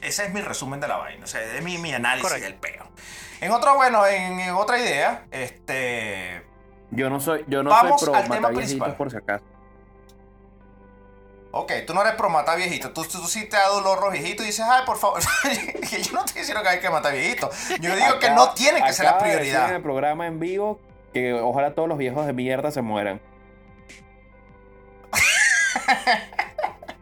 [0.00, 2.48] Ese es mi resumen de la vaina, o sea, es mi, mi análisis Correcto.
[2.48, 2.88] del peo.
[3.42, 6.46] En otro, bueno, en, en otra idea, este...
[6.90, 8.96] Yo no soy, yo no Vamos soy pro al tema principal.
[8.96, 9.44] por si acaso.
[11.52, 12.92] Ok, tú no eres pro matar viejito.
[12.92, 15.20] Tú, tú, sí te da dolor los viejitos y dices, ay, por favor.
[15.90, 17.54] Que yo no estoy diciendo que hay que matar viejitos.
[17.80, 19.74] Yo digo que no tiene que ser la decir En prioridad.
[19.74, 20.80] el programa en vivo
[21.12, 23.20] que ojalá todos los viejos de mierda se mueran.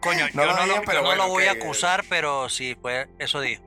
[0.00, 2.04] Coño, No yo lo no, dije, lo, pero yo no bueno, lo voy a acusar,
[2.08, 3.62] pero sí, fue eso dijo.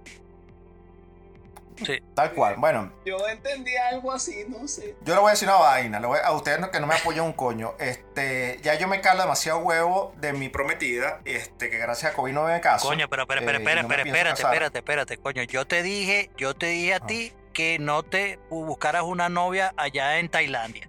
[1.85, 1.99] Sí.
[2.15, 2.55] Tal cual.
[2.57, 4.95] Bueno, Yo entendí algo así, no sé.
[5.01, 5.99] yo le voy a decir una vaina.
[5.99, 7.73] le voy- a ustedes no- que no me apoyan un coño.
[7.79, 11.19] Este, ya yo me calo demasiado huevo de mi prometida.
[11.25, 12.87] Este, que gracias a COVID no me caso.
[12.87, 15.43] Coño, pero, pero, Eh, pero, no pienso espérate, espérate, espérate, coño.
[15.43, 17.07] Yo te dije, yo te dije a Ah.
[17.07, 20.87] ti que no te buscaras una novia allá en Tailandia.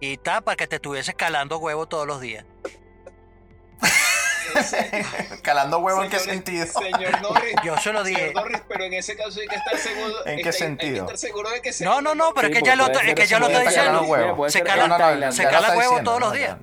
[0.00, 2.44] Y está para que te estuvieses calando huevo todos los días.
[5.42, 6.66] Calando huevo en qué sentido.
[6.66, 7.54] Señor Norris.
[7.64, 8.28] Yo se lo dije.
[8.28, 10.26] Señor Norris, pero en ese caso hay que estar seguro.
[10.26, 11.06] ¿En qué está- Hay sentido?
[11.06, 12.86] que estar seguro de que sea No, no, no, pero Sí, es que ya lo,
[12.90, 14.02] es que ya lo está diciendo.
[14.02, 14.48] huevo.
[14.50, 16.34] Se cala- se está huevo diciendo, todos los ¿no?
[16.36, 16.56] días.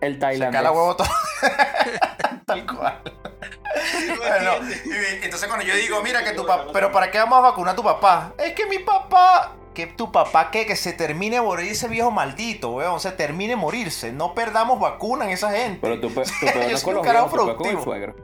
[0.00, 0.58] El Se tailandés.
[0.58, 1.08] cala huevo todo.
[2.46, 3.00] Tal cual.
[3.04, 4.52] No Bueno,
[4.84, 7.72] y entonces cuando yo digo, mira que tu papá, pero ¿para qué vamos a vacunar
[7.72, 8.32] a tu papá?
[8.38, 12.10] Es que mi papá, que tu papá qué, que se termine de morir ese viejo
[12.10, 15.80] maldito, weón, se termine morirse, no perdamos vacuna en esa gente.
[15.82, 17.82] Pero tu, pe- tu peor Yo no es soy con un carajo con productivo.
[17.84, 18.14] suegro.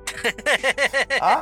[1.20, 1.40] ¿Ah?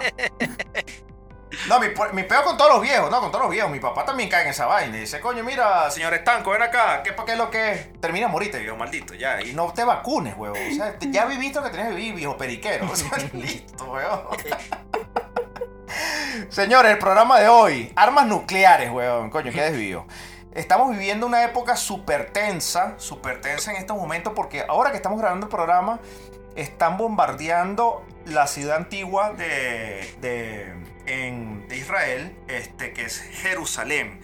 [1.67, 3.71] No, mi, mi peo con todos los viejos, no, con todos los viejos.
[3.71, 4.97] Mi papá también cae en esa vaina.
[4.97, 7.03] Y dice, coño, mira, señor Estanco, ven acá.
[7.03, 8.01] ¿Qué, pa' qué es lo que es?
[8.01, 9.41] Termina morirte, viejo maldito, ya.
[9.43, 10.59] Y no te vacunes, huevón.
[10.71, 12.87] O sea, ya viviste lo que tenías que vivir, viejo periquero.
[12.93, 13.97] O sea, listo.
[16.49, 19.31] Señores, el programa de hoy, armas nucleares, huevón.
[19.31, 20.07] Coño, qué desvío.
[20.55, 25.21] Estamos viviendo una época súper tensa, súper tensa en estos momentos porque ahora que estamos
[25.21, 26.01] grabando el programa,
[26.57, 34.21] están bombardeando la ciudad antigua de, de Israel, este, que es Jerusalén.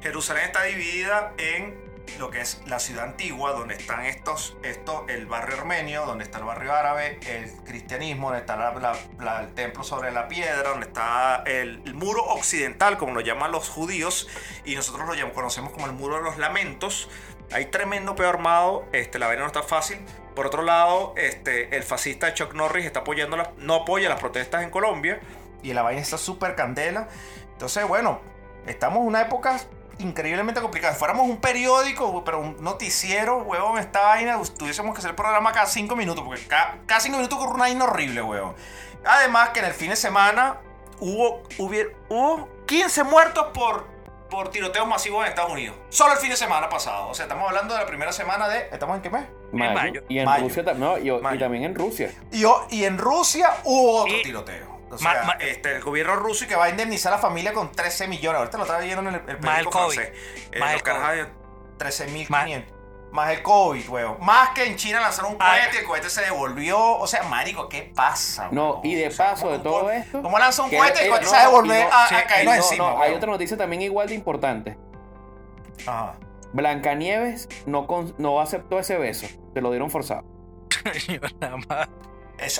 [0.00, 1.87] Jerusalén está dividida en
[2.18, 6.38] lo que es la ciudad antigua, donde están estos, estos el barrio armenio, donde está
[6.38, 11.42] el barrio árabe, el cristianismo, donde está la- el templo sobre la piedra, donde está
[11.46, 14.28] el, muro occidental, como lo llaman los judíos,
[14.64, 17.08] y nosotros lo llam- conocemos como el muro de los lamentos.
[17.52, 19.98] Hay tremendo peo armado, este, la vaina no está fácil.
[20.34, 24.62] Por otro lado, este, el fascista Chuck Norris está apoyando las, no apoya las protestas
[24.62, 25.20] en Colombia,
[25.62, 27.08] y la vaina está súper candela.
[27.52, 28.20] Entonces, bueno,
[28.66, 29.58] estamos en una época
[29.98, 30.92] increíblemente complicada.
[30.94, 35.52] Si fuéramos un periódico, pero un noticiero, huevón, esta vaina, tuviésemos que hacer el programa
[35.52, 38.54] cada cinco minutos, porque cada, cada cinco minutos ocurre una vaina horrible, huevón.
[39.04, 40.56] Además, que en el fin de semana
[41.00, 41.42] hubo,
[42.08, 43.86] hubo 15 muertos por,
[44.28, 45.76] por tiroteos masivos en Estados Unidos.
[45.88, 47.08] Solo el fin de semana pasado.
[47.08, 48.68] O sea, estamos hablando de la primera semana de.
[48.72, 49.24] ¿Estamos en qué mes?
[49.52, 49.74] Mayo.
[49.74, 50.02] mayo.
[50.08, 50.44] Y en Mayo.
[50.44, 50.90] Rusia también.
[51.22, 52.12] No, y, también en Rusia.
[52.32, 54.77] Y, y en Rusia hubo otro Y- tiroteo.
[54.90, 57.52] O sea, ma- este, el gobierno ruso y que va a indemnizar a la familia
[57.52, 58.38] con 13 millones.
[58.38, 59.98] Ahorita lo estaba viendo en el, el Más el COVID.
[60.00, 60.12] Eh,
[60.60, 61.24] Más los el COVID.
[61.78, 62.64] de 13.500.
[63.10, 64.16] Más el COVID, weón.
[64.20, 65.60] Más que en China lanzaron un Ay.
[65.62, 66.78] cohete y el cohete se devolvió.
[66.98, 68.48] O sea, marico, ¿qué pasa?
[68.52, 68.86] No, weón?
[68.86, 70.22] y de O sea, paso ¿cómo- de todo cómo- esto.
[70.22, 72.54] ¿Cómo lanza un cohete y el cohete no, se va a no, sí, a caernos
[72.56, 72.90] No, encima?
[72.90, 74.78] no, hay otra noticia también igual de importante.
[75.86, 76.14] Ajá.
[76.52, 79.26] Blancanieves no, con- no aceptó ese beso.
[79.54, 80.24] Se lo dieron forzado.
[81.08, 81.88] Yo nada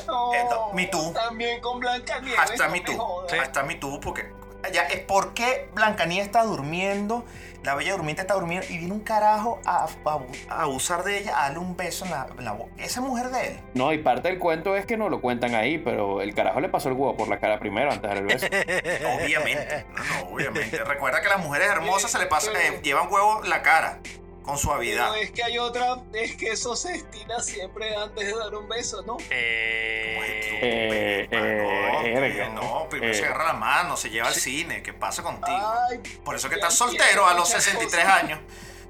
[0.07, 1.12] No, eh, no, me too.
[1.12, 2.38] También con Blanca Nieves.
[2.41, 2.97] Hasta no me me tú.
[2.97, 3.33] jodas.
[3.41, 4.31] Hasta me tú, porque
[4.73, 7.25] ya es por qué Blancanieves está durmiendo,
[7.62, 10.19] la bella durmiente está durmiendo y viene un carajo a, a-
[10.51, 12.73] a abusar de ella, a darle un beso en la, en la boca.
[12.77, 13.61] Esa mujer de él.
[13.75, 16.69] No, y parte del cuento es que no lo cuentan ahí, pero el carajo le
[16.69, 18.47] pasó el huevo por la cara primero antes de dar el beso.
[19.23, 19.87] Obviamente.
[19.97, 20.79] No, no, obviamente.
[20.85, 24.01] Recuerda que las mujeres hermosas se le pasa, eh, llevan huevo en la cara
[24.49, 25.11] con suavidad.
[25.11, 28.67] Pero es que hay otra, es que eso se estira siempre antes de dar un
[28.67, 29.19] beso, ¿no?
[29.31, 30.17] Eh,
[30.61, 33.15] Eh, no, eh, no, primero Eh.
[33.17, 34.83] se agarra la mano, se lleva al cine.
[34.83, 35.57] ¿Qué pasa contigo?
[35.91, 38.23] Ay, Por eso que estás soltero a los muchas 63 cosas.
[38.25, 38.41] años.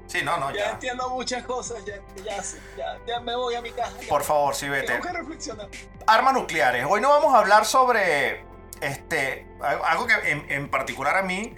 [0.07, 0.69] Sí, no, no, ya ya.
[0.71, 3.93] entiendo muchas cosas, ya, ya, sé, ya, ya me voy a mi casa.
[4.01, 4.07] ya.
[4.09, 4.87] Por favor, sí, vete.
[4.93, 5.67] Tengo que reflexionar.
[6.07, 6.85] armas nucleares.
[6.89, 8.43] Hoy no vamos a hablar sobre
[8.81, 11.53] este algo que en, en particular a mí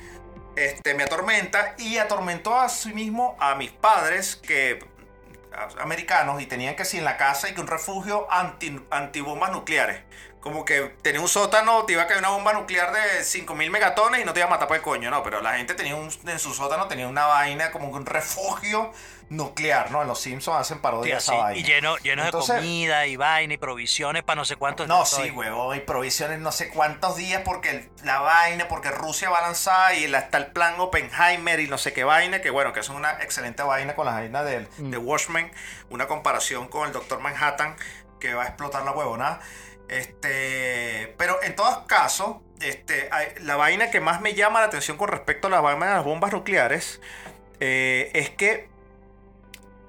[0.56, 4.80] este, me atormenta y atormentó a sí mismo a mis padres que
[5.80, 10.02] americanos y tenían que si en la casa y que un refugio anti antibombas nucleares.
[10.40, 14.22] Como que tenía un sótano, te iba a caer una bomba nuclear de 5000 megatones
[14.22, 16.10] y no te iba a matar por el coño, no, pero la gente tenía un,
[16.26, 18.92] en su sótano tenía una vaina como un refugio
[19.32, 20.02] nuclear, ¿no?
[20.02, 21.60] En los Simpsons hacen parodia sí, esa vaina.
[21.60, 24.88] y lleno, lleno Entonces- de comida y vaina y provisiones para no sé cuántos.
[24.88, 25.30] No, estoy.
[25.30, 29.40] sí, huevón, y provisiones no sé cuántos días porque el- la vaina, porque Rusia va
[29.40, 32.74] a lanzar y la- está el plan Oppenheimer y no sé qué vaina, que bueno,
[32.74, 35.52] que es una excelente vaina con la vaina del, de Watchmen,
[35.90, 37.78] una comparación con el Doctor Manhattan
[38.20, 39.40] que va a explotar la huevona.
[39.88, 43.10] Este, pero en todos casos, este,
[43.42, 46.04] la vaina que más me llama la atención con respecto a la vaina de las
[46.04, 47.00] bombas nucleares
[47.60, 48.71] eh, es que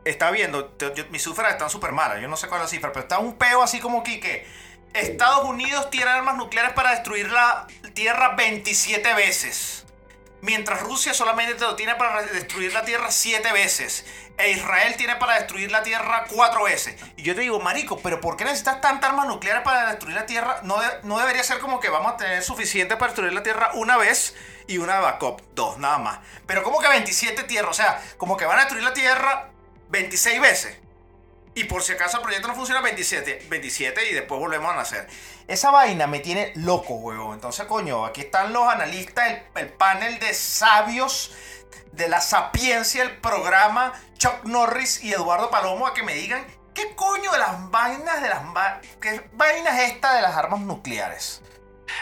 [0.04, 2.70] está viendo, te- yo- mis cifras están súper malas, yo no sé cuál es la
[2.70, 4.46] cifra, pero está un peo así como que,
[4.94, 9.86] Estados Unidos tiene armas nucleares para destruir la Tierra 27 veces.
[10.42, 14.04] Mientras Rusia solamente lo tiene para destruir la Tierra 7 veces.
[14.38, 16.96] E Israel tiene para destruir la Tierra 4 veces.
[17.16, 20.26] Y yo te digo, marico, pero ¿por qué necesitas tantas armas nucleares para destruir la
[20.26, 20.60] Tierra?
[20.64, 23.96] No, no debería ser como que vamos a tener suficiente para destruir la Tierra una
[23.96, 24.34] vez
[24.66, 26.18] y una backup, dos, nada más.
[26.46, 29.48] Pero como que 27 tierras, o sea, como que van a destruir la Tierra
[29.92, 30.76] 26 veces.
[31.54, 35.06] Y por si acaso el proyecto no funciona 27, 27 y después volvemos a nacer.
[35.46, 37.34] Esa vaina me tiene loco, huevón.
[37.34, 41.34] Entonces, coño, aquí están los analistas, el, el panel de sabios
[41.92, 46.94] de la sapiencia, el programa Chuck Norris y Eduardo Palomo a que me digan qué
[46.94, 48.40] coño de las vainas de las
[48.98, 51.42] qué vainas es esta de las armas nucleares.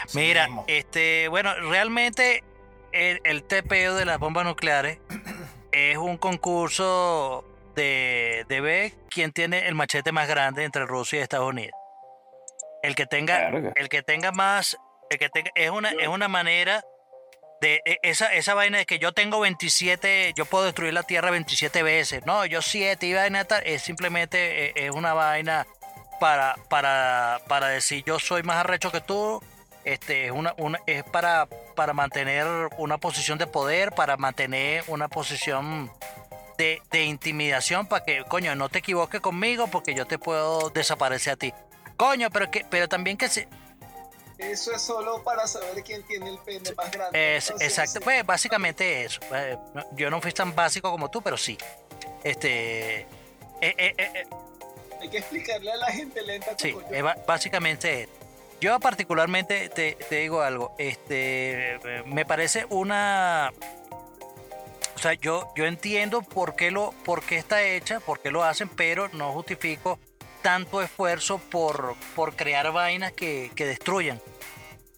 [0.07, 0.63] Sí Mira, mismo.
[0.67, 2.45] este, bueno, realmente
[2.93, 4.99] el, el TPO de las bombas nucleares
[5.73, 7.43] es un concurso
[7.75, 11.73] de, de ver quién tiene el machete más grande entre Rusia y Estados Unidos.
[12.83, 14.77] El que tenga, el que tenga más,
[15.09, 16.83] el que tenga, es una, es una manera
[17.61, 21.29] de e- esa, esa vaina de que yo tengo 27, yo puedo destruir la Tierra
[21.29, 22.25] 27 veces.
[22.25, 25.67] No, yo 7 y vaina tal, es simplemente eh, es una vaina
[26.19, 29.43] para, para, para decir yo soy más arrecho que tú.
[29.83, 32.45] Este, es, una, una, es para, para mantener
[32.77, 35.91] una posición de poder, para mantener una posición
[36.61, 41.33] de, de intimidación, para que, coño, no te equivoques conmigo porque yo te puedo desaparecer
[41.33, 41.53] a ti.
[41.97, 43.47] Coño, pero, que, pero también que se,
[44.37, 47.37] Eso es solo para saber quién tiene el pene más grande.
[47.37, 49.19] Es, exacto, pues básicamente eso.
[49.33, 49.57] Eh,
[49.93, 51.57] Yo no fui tan básico como tú, pero sí.
[52.23, 53.01] Este.
[53.01, 53.07] eh,
[53.61, 54.27] eh,
[55.01, 58.07] Hay que explicarle a la gente lenta sí, es básicamente.
[58.59, 63.51] Yo particularmente te, te digo algo, este, me parece una
[65.01, 69.09] sea, yo, yo entiendo por qué, lo, por está hecha, por qué lo hacen, pero
[69.13, 69.99] no justifico
[70.41, 74.21] tanto esfuerzo por, por crear vainas que, que destruyan.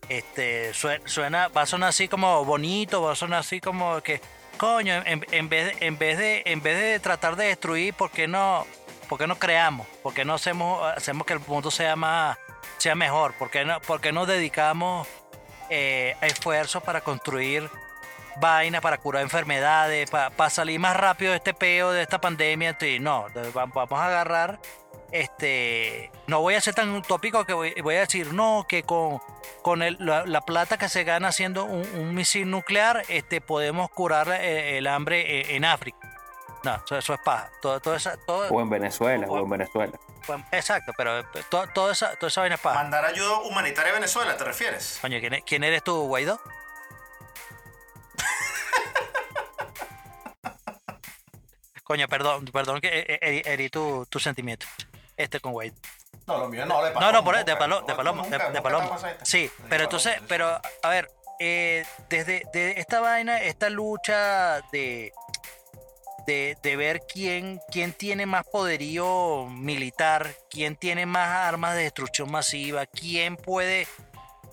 [0.10, 4.20] Este, sue- suena, va a sonar así como bonito, va a sonar así como que,
[4.58, 8.28] coño, en, en vez, en, vez de, en vez de tratar de destruir, ¿por qué
[8.28, 8.66] no,
[9.08, 9.88] por qué no creamos?
[10.02, 12.38] ¿Por qué no hacemos, hacemos que el mundo sea más,
[12.78, 13.34] sea mejor?
[13.36, 15.08] ¿Por qué no, por qué no dedicamos
[15.70, 17.70] eh, esfuerzos para construir
[18.40, 22.70] vainas, para curar enfermedades, para salir más rápido de este peo, de esta pandemia?
[22.70, 24.60] Entonces, no, de- va- vamos a agarrar
[25.12, 29.22] este no voy a ser tan utópico que voy, voy a decir no que con,
[29.62, 33.90] con el- la, la plata que se gana haciendo un, un misil nuclear este podemos
[33.92, 35.98] curar eh, el hambre en, en África
[36.64, 39.94] no eso, eso es paja todo, todo esa, todo, O en Venezuela, o en Venezuela.
[40.52, 43.96] exacto pero eh, todo, todo esa, toda esa vaina es paja Mandar ayuda humanitaria a
[43.96, 44.98] Venezuela, ¿te refieres?
[45.00, 46.40] Coño, ¿quién, quién eres tú Guaidó?
[51.84, 54.66] Coño, perdón, perdón que eh, eh, herí, herí tu, tu sentimiento.
[55.18, 55.76] Este con Guaidó.
[56.26, 58.98] No, lo mío no, le No, no, por de Palomo, de Palomo, de, de Palomo.
[59.24, 65.12] Sí, pero entonces, pero a ver, eh, desde de esta vaina, esta lucha de,
[66.26, 72.32] de, de ver quién, quién tiene más poderío militar, quién tiene más armas de destrucción
[72.32, 73.86] masiva, quién puede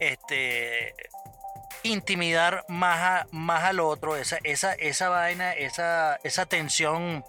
[0.00, 0.92] este
[1.82, 7.24] intimidar más, a- más al otro, esa, esa, esa vaina, esa, esa tensión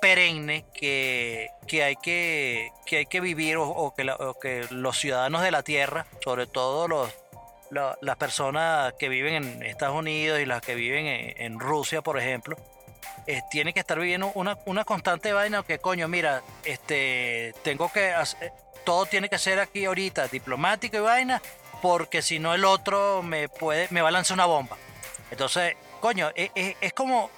[0.00, 3.94] perenne que, que hay que, que hay que vivir o,
[4.40, 7.10] que los ciudadanos de la tierra, sobre todo los,
[7.70, 12.02] la- las personas que viven en Estados Unidos y las que viven en, en Rusia,
[12.02, 12.56] por ejemplo,
[13.26, 18.10] eh, tienen que estar viviendo una, una constante vaina que coño, mira, este tengo que
[18.12, 18.52] hacer,
[18.84, 21.40] todo tiene que ser aquí ahorita, diplomático y vaina,
[21.82, 24.76] porque si no el otro me puede, me va a lanzar una bomba.
[25.30, 27.28] Entonces, coño, es, es- es como,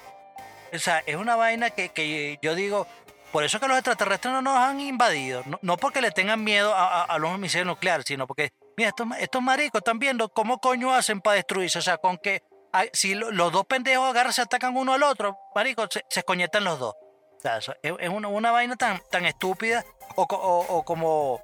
[0.73, 2.87] o sea, es una vaina que, que yo digo,
[3.31, 6.73] por eso que los extraterrestres no nos han invadido, no, no porque le tengan miedo
[6.73, 10.59] a, a- a los misiles nucleares, sino porque, mira, estos, estos maricos están viendo cómo
[10.59, 14.31] coño hacen para destruirse, o sea, con que ay, si lo- los dos pendejos agarran,
[14.33, 16.93] se atacan uno al otro, maricos, se, se escoñetan los dos.
[17.37, 19.83] O sea, es, es una, una vaina tan, tan estúpida,
[20.15, 21.41] o- o como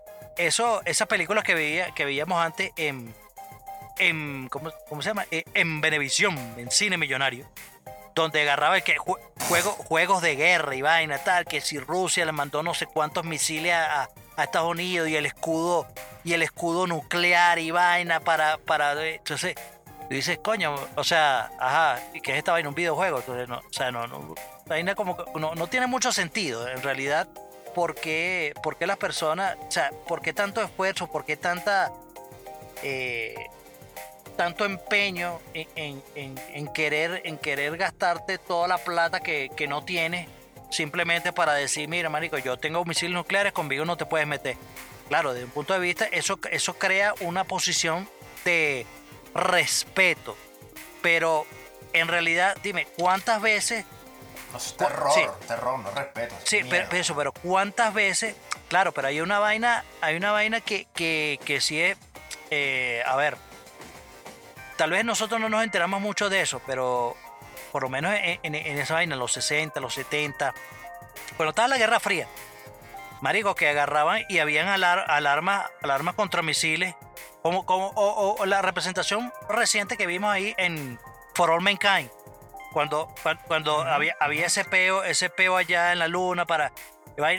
[0.47, 3.13] eso, esas películas que, veía, que veíamos antes en,
[3.99, 5.25] en ¿cómo, cómo se llama?
[5.31, 7.49] Eh, En en Cine Millonario,
[8.15, 12.25] donde agarraba el que jue- juego, juegos de guerra y vaina tal, que si Rusia
[12.25, 14.09] le mandó no sé cuántos misiles a, a-
[14.43, 15.87] Estados Unidos y el escudo
[16.23, 21.99] y el escudo nuclear y vaina para para entonces tú dices coño o sea ajá
[22.15, 24.33] ¿y qué es esta vaina un videojuego entonces no o sea no, no
[24.65, 27.27] vaina como que no, no tiene mucho sentido en realidad
[27.73, 31.91] ¿por qué, las personas o sea por qué tanto esfuerzo por qué tanta
[32.83, 33.35] eh,
[34.37, 39.67] tanto empeño en, en- en- en querer en querer gastarte toda la plata que, que
[39.67, 40.27] no tienes
[40.69, 44.55] simplemente para decir mira marico yo tengo misiles nucleares conmigo no te puedes meter
[45.09, 48.09] claro desde un punto de vista eso eso crea una posición
[48.45, 48.85] de
[49.33, 50.35] respeto.
[51.01, 51.45] Pero
[51.93, 53.85] en realidad dime cuántas veces
[54.51, 55.21] No, es terror, Sí.
[55.47, 56.35] terror, no respeto.
[56.35, 58.35] es Sí, pero, pero eso, pero cuántas veces,
[58.67, 61.97] claro, pero hay una vaina, hay una vaina que, que, que sí es,
[62.49, 63.37] eh, a ver,
[64.77, 67.15] tal vez nosotros no nos enteramos mucho de eso, pero
[67.71, 70.53] por lo menos en, en- en esa vaina, los 60, los 70,
[71.37, 72.27] cuando estaba la Guerra Fría,
[73.21, 76.95] marico, que agarraban y habían alar- alarmas, alarmas contra misiles,
[77.41, 80.99] como, como, o, o- o la representación reciente que vimos ahí en
[81.35, 82.09] For All Mankind,
[82.71, 86.71] cuando, cuan- cuando había, había ese peo, ese peo allá en la luna para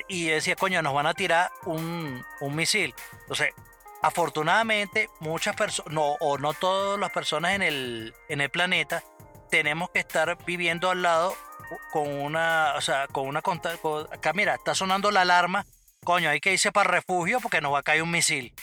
[0.06, 2.94] y yo decía, coño, nos van a tirar un, un misil.
[3.22, 3.52] Entonces,
[4.02, 9.02] afortunadamente, muchas personas, no, o no todas las personas en el, en el planeta,
[9.50, 11.34] tenemos que estar viviendo al lado
[11.90, 13.60] con una, o sea, con una con-
[14.12, 15.64] acá mira, está sonando la alarma,
[16.04, 18.54] coño, hay que irse para refugio porque nos va a caer un misil.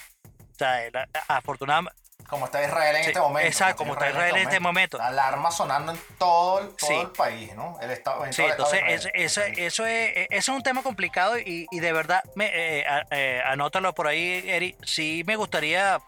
[0.54, 0.80] O sea,
[1.28, 3.48] afortunadamente, Como está Israel en Sí, este momento.
[3.48, 4.98] exacto, como está Israel en este momento.
[4.98, 6.96] La alarma sonando en todo el, todo Sí.
[6.96, 7.78] el país, ¿no?
[7.82, 10.62] El estado, en Sí, todo el estado entonces de eso, eso, es, eso es un
[10.64, 14.76] tema complicado y, y de verdad, me, eh, eh, anótalo por ahí, Eri.
[14.84, 16.00] Sí me gustaría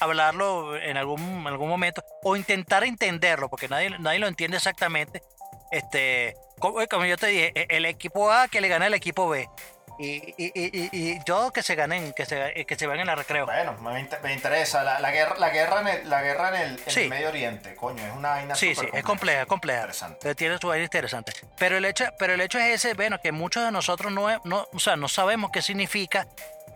[0.00, 5.22] hablarlo en algún, algún momento o intentar entenderlo, porque nadie, nadie lo entiende exactamente.
[5.70, 9.28] Este, como, como yo te dije, e- el equipo A que le gana al equipo
[9.28, 9.48] B.
[9.98, 13.14] Y, y, y, y- yo que se ganen, que se, que se van en la
[13.14, 13.46] recreo.
[13.46, 14.82] Bueno, me, inter- me interesa.
[14.82, 17.00] La, la guerra, la guerra en el, la guerra en el, en Sí.
[17.02, 19.80] el Medio Oriente, coño, es una vaina Sí, sí, es compleja, compleja.
[19.80, 20.30] Interesante.
[20.30, 21.32] Eh, Tiene su vaina interesante.
[21.58, 24.66] Pero el hecho, pero el hecho es ese, bueno, que muchos de nosotros no, no,
[24.72, 26.26] o sea, no sabemos qué significa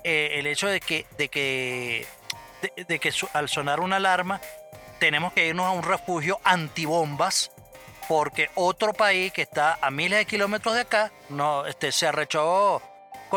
[0.05, 2.07] eh, el hecho de que, de que,
[2.63, 4.41] de, de que su- al sonar una alarma
[5.01, 7.51] tenemos que irnos a un refugio antibombas
[8.09, 12.81] porque otro país que está a miles de kilómetros de acá no, este, se arrechó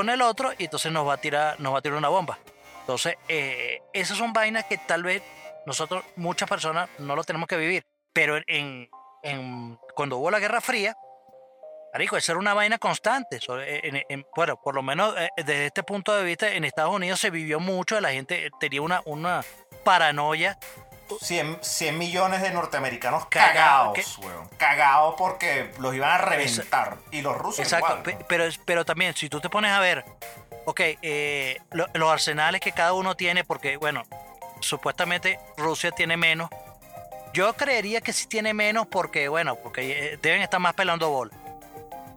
[0.07, 2.37] el otro y entonces nos va a tirar, nos va a tirar una bomba.
[2.81, 5.21] Entonces, eh, esas son vainas que tal vez
[5.65, 7.83] nosotros, muchas personas, no lo tenemos que vivir.
[8.13, 8.89] Pero en,
[9.23, 10.95] en- cuando hubo la Guerra Fría,
[11.93, 13.37] Marico, esa era una vaina constante.
[13.37, 16.93] Eh, en- en- bueno, por lo menos eh, desde este punto de vista, en Estados
[16.95, 19.43] Unidos se vivió mucho, la gente tenía una, una
[19.83, 20.57] paranoia
[21.21, 24.47] 100, 100 millones de norteamericanos cagados, weón.
[24.57, 26.97] Cagados porque los iban a reventar.
[27.11, 30.05] Y los rusos Exacto, igual, pero, pero también si tú te pones a ver,
[30.65, 34.03] ok, eh, lo- los arsenales que cada uno tiene, porque bueno,
[34.59, 36.49] supuestamente Rusia tiene menos,
[37.33, 41.31] yo creería que sí tiene menos porque bueno, porque eh, deben estar más pelando bola.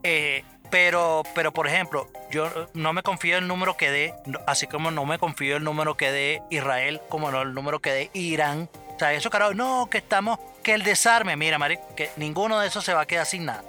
[0.02, 4.14] Eh, pero, pero por ejemplo, yo no me confío el número que dé,
[4.46, 7.92] así como no me confío el número que dé Israel, como no el número que
[7.92, 8.70] dé Irán.
[8.96, 12.68] O sea, eso carajo, no, que estamos, que el desarme, mira, Mari, que ninguno de
[12.68, 13.62] esos se va a quedar sin nada.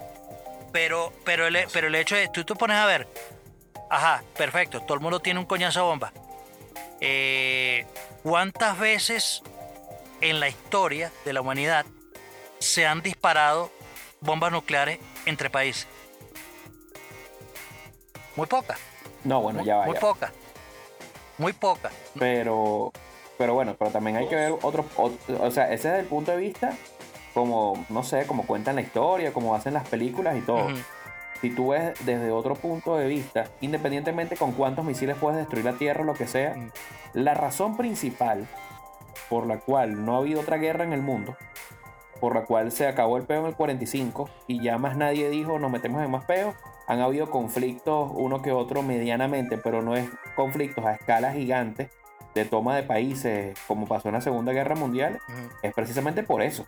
[0.72, 3.06] Pero, pero, el, pero el hecho es, tú te pones a ver,
[3.90, 6.14] ajá, perfecto, todo el mundo tiene un coñazo de bomba.
[7.02, 7.86] Eh,
[8.24, 9.44] ¿Cuántas veces
[10.22, 11.86] en la historia de la humanidad
[12.60, 13.74] se han disparado
[14.22, 15.86] bombas nucleares entre países?
[18.36, 18.80] Muy pocas,
[19.24, 20.00] No, bueno, muy, ya muy vaya.
[20.00, 20.32] pocas,
[21.38, 21.92] muy pocas.
[22.18, 22.92] Pero,
[23.38, 26.32] pero bueno, pero también hay que ver otro, ot- o sea, ese es el punto
[26.32, 26.74] de vista
[27.34, 30.68] como, no sé, como cuentan la historia, como hacen las películas y todo.
[31.42, 35.74] Si tú ves desde otro punto de vista, independientemente con cuántos misiles puedes destruir la
[35.74, 36.56] Tierra o lo que sea,
[37.14, 38.48] la razón principal
[39.30, 41.36] por la cual no ha habido otra guerra en el mundo,
[42.22, 45.60] por la cual se acabó el peo en el 45 y ya más nadie dijo
[45.60, 46.54] nos metemos en más peo,
[46.88, 51.90] han habido conflictos uno que otro medianamente, pero no es conflictos a escala gigante
[52.36, 55.20] de toma de países como pasó en la Segunda Guerra Mundial,
[55.62, 56.66] es precisamente por eso.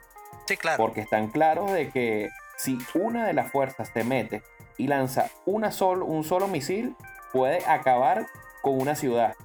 [0.47, 0.77] Sí, claro.
[0.77, 4.43] Porque están claros de que si una de las fuerzas se mete
[4.77, 6.95] y lanza una sol- un solo misil,
[7.33, 8.27] puede acabar
[8.61, 9.35] con una ciudad.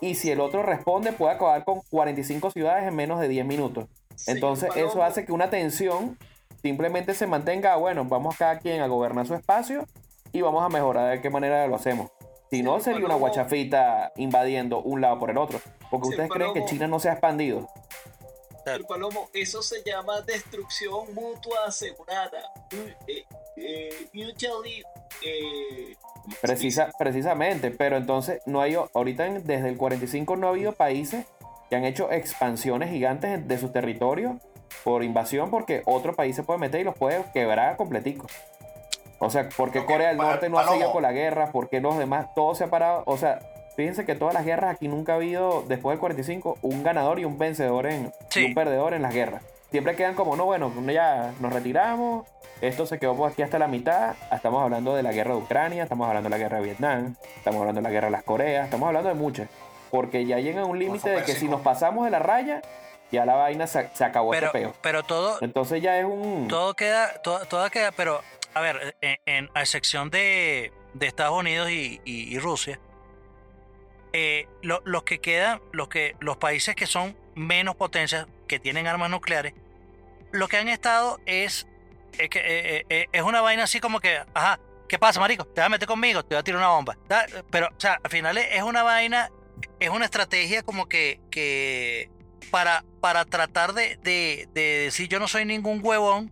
[0.00, 3.86] Y si el otro responde, puede acabar con 45 ciudades en menos de 10 minutos.
[4.26, 6.18] Entonces eso hace que una tensión
[6.62, 9.84] simplemente se mantenga, bueno, vamos cada quien a gobernar su espacio
[10.32, 12.10] y vamos a mejorar de qué manera lo hacemos.
[12.50, 15.60] Si no, sería una guachafita invadiendo un lado por el otro.
[15.90, 16.64] Porque ustedes creen que.
[16.64, 17.68] China no se ha expandido.
[18.66, 22.42] El Palomo, eso se llama destrucción mutua asegurada.
[22.72, 23.24] Mu- eh,
[23.56, 24.82] eh, mutually.
[25.24, 30.46] eh, ¿cómo se Precisa, precisamente, pero entonces no hay, ahorita en- desde el 45 no
[30.48, 31.24] ha habido países
[31.70, 34.34] que han hecho expansiones gigantes de sus territorios
[34.84, 38.26] por invasión porque otro país se puede meter y los puede quebrar completico.
[39.18, 41.50] O sea, ¿por qué Ok, Corea del Norte no ha seguido con la guerra?
[41.50, 42.28] ¿Por qué los demás?
[42.34, 43.02] Todo se ha parado.
[43.06, 43.40] O sea,
[43.76, 47.24] fíjense que todas las guerras aquí nunca ha habido, después del 45, un ganador y
[47.24, 48.40] un vencedor en, Sí.
[48.42, 49.42] y un perdedor en las guerras.
[49.70, 52.26] Siempre quedan como, no, bueno, ya nos retiramos,
[52.62, 54.14] esto se quedó por aquí hasta la mitad.
[54.32, 57.60] Estamos hablando de la guerra de Ucrania, estamos hablando de la guerra de Vietnam, estamos
[57.60, 59.48] hablando de la guerra de las Coreas, estamos hablando de muchas.
[59.90, 62.62] Porque ya llega un límite de que si nos pasamos de la raya,
[63.10, 64.74] ya la vaina se, se acabó Pero, este peo.
[64.82, 66.46] pero todo, Entonces ya es un...
[66.48, 68.22] todo queda, todo, todo queda, pero
[68.54, 72.78] a ver, en, en- a excepción de, de Estados Unidos y, y- y Rusia,
[74.12, 78.86] eh, lo- los que quedan, los que, los países que son menos potencias, que tienen
[78.86, 79.54] armas nucleares,
[80.32, 81.66] lo que han estado es,
[82.18, 85.44] es que eh, eh, es una vaina así como que, ajá, ¿qué pasa, marico?
[85.46, 86.96] Te vas a meter conmigo, te voy a tirar una bomba.
[87.50, 89.30] Pero, o sea, al final es es una vaina,
[89.78, 92.10] es una estrategia como que, que
[92.50, 96.30] para, para tratar de, de- de decir yo no soy ningún huevón,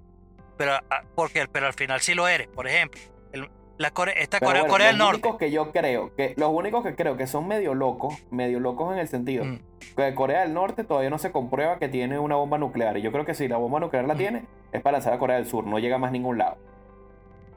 [0.57, 2.49] pero, ah, porque, pero al final sí lo eres.
[2.49, 3.01] Por ejemplo,
[3.33, 5.21] el- la Core- esta Corea, bueno, Corea del los Norte.
[5.23, 8.93] únicos que yo creo, que los únicos que creo que son medio locos, medio locos
[8.95, 9.59] en el sentido Mm.
[9.97, 12.97] que Corea del Norte todavía no se comprueba que tiene una bomba nuclear.
[12.97, 14.19] Y yo creo que si la bomba nuclear la Mm.
[14.19, 16.57] tiene, es para lanzar a Corea del Sur, no llega más a ningún lado.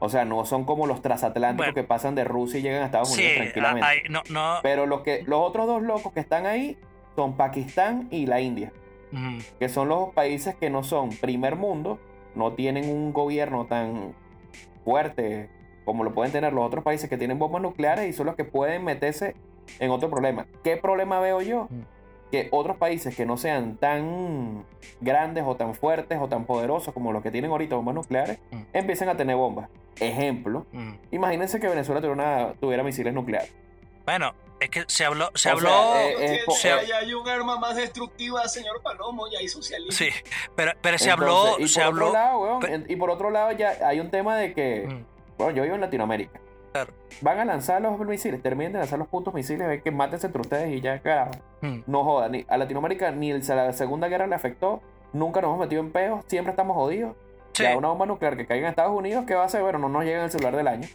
[0.02, 1.74] O sea, no son como los transatlánticos Bueno.
[1.74, 3.86] que pasan de Rusia y llegan a Estados Sí, Unidos ah, tranquilamente.
[3.86, 6.78] hay- no, no, Pero los, que, los otros dos locos que están ahí
[7.20, 8.72] son Pakistán y la India,
[9.58, 11.98] que son los países que no son primer mundo,
[12.34, 14.14] no tienen un gobierno tan
[14.84, 15.50] fuerte
[15.84, 18.44] como lo pueden tener los otros países que tienen bombas nucleares y son los que
[18.44, 19.34] pueden meterse
[19.80, 20.46] en otro problema.
[20.64, 21.68] ¿Qué problema veo yo?
[22.30, 24.64] Que otros países que no sean tan
[25.00, 28.38] grandes o tan fuertes o tan poderosos como los que tienen ahorita bombas nucleares,
[28.72, 29.68] empiecen a tener bombas.
[29.98, 30.64] Ejemplo,
[31.10, 33.52] imagínense que Venezuela tuviera, una- tuviera misiles nucleares.
[34.04, 37.58] Bueno, es que se habló, se O habló, sea, eh, eh, ya hay un arma
[37.58, 39.92] más destructiva, señor Palomo, ya hay socialismo.
[39.92, 40.08] sí,
[40.56, 42.96] pero, pero se Entonces, habló, y se por habló, otro lado, weón, pe- en- y
[42.96, 45.04] por otro lado ya hay un tema de que, Mm,
[45.38, 46.40] bueno, yo vivo en Latinoamérica.
[46.72, 46.92] Claro.
[47.20, 50.40] Van a lanzar los misiles, terminen de lanzar los puntos misiles, ven que mátense entre
[50.42, 51.32] ustedes y ya carajo.
[51.62, 54.80] mm, No jodan, ni- a Latinoamérica ni el- la Segunda Guerra le afectó,
[55.12, 57.16] nunca nos hemos metido en peos, siempre estamos jodidos.
[57.54, 57.64] Sí.
[57.64, 59.62] Ya una bomba nuclear que caiga en Estados Unidos, ¿qué va a hacer?
[59.62, 60.88] Bueno, no nos llega en el celular del año.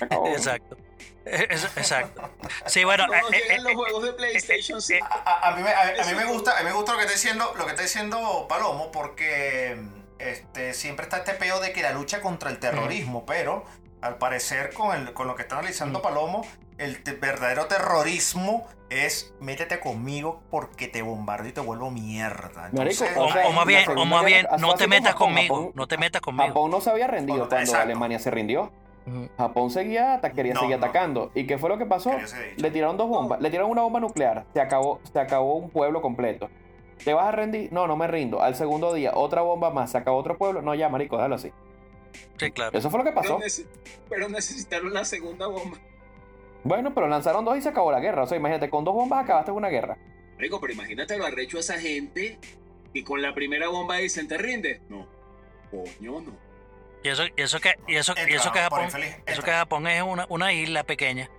[0.00, 0.26] Acabó.
[0.32, 0.76] Exacto.
[1.24, 2.22] Es- Exacto.
[2.66, 3.06] Sí, bueno.
[3.08, 5.06] No eh, eh, llegan eh, los juegos de PlayStation 5.
[5.24, 7.14] A, mí me, a- a mí me gusta, a mí me gusta lo que está
[7.14, 9.76] diciendo, lo que está diciendo Palomo, porque
[10.18, 13.64] este, siempre está este peo de que la lucha contra el terrorismo, pero
[14.02, 16.46] al parecer con, el, con lo que está analizando Palomo,
[16.78, 22.70] el te- verdadero terrorismo es métete conmigo porque te bombardeo y te vuelvo mierda.
[22.72, 25.56] Marico, Entonces, o, o sea, o más bien, o más bien, no te metas conmigo.
[25.56, 26.46] Japón- No te metas conmigo.
[26.48, 27.82] Japón no se había rendido Bueno, cuando exacto.
[27.84, 28.72] Alemania se rindió.
[29.36, 30.84] Japón seguía, quería No, seguir no.
[30.84, 31.30] atacando.
[31.34, 32.10] ¿Y qué fue lo que pasó?
[32.56, 33.40] Le tiraron dos bombas.
[33.40, 34.44] Le tiraron una bomba nuclear.
[34.52, 36.48] Se acabó, se acabó un pueblo completo.
[37.04, 37.72] ¿Te vas a rendir?
[37.72, 38.42] No, no me rindo.
[38.42, 39.92] Al segundo día, otra bomba más.
[39.92, 40.60] Se acabó otro pueblo.
[40.62, 41.52] No, ya, marico, déjalo así.
[42.38, 42.76] Sí, claro.
[42.76, 43.64] Eso fue lo que Pero, pasó.
[44.08, 45.78] pero necesitaron la segunda bomba.
[46.64, 48.24] Bueno, pero lanzaron dos y se acabó la guerra.
[48.24, 49.98] O sea, imagínate, con dos bombas acabaste una guerra.
[50.38, 52.38] Rico, pero imagínate lo arrecho a esa gente
[52.92, 54.80] que con la primera bomba dicen, ¿te rinde?
[54.88, 55.06] No.
[55.70, 56.32] Coño, no.
[57.02, 59.50] Y eso, y eso que, y eso, y eso que por Japón, infeliz, eso que
[59.52, 61.30] Japón es una, una isla pequeña.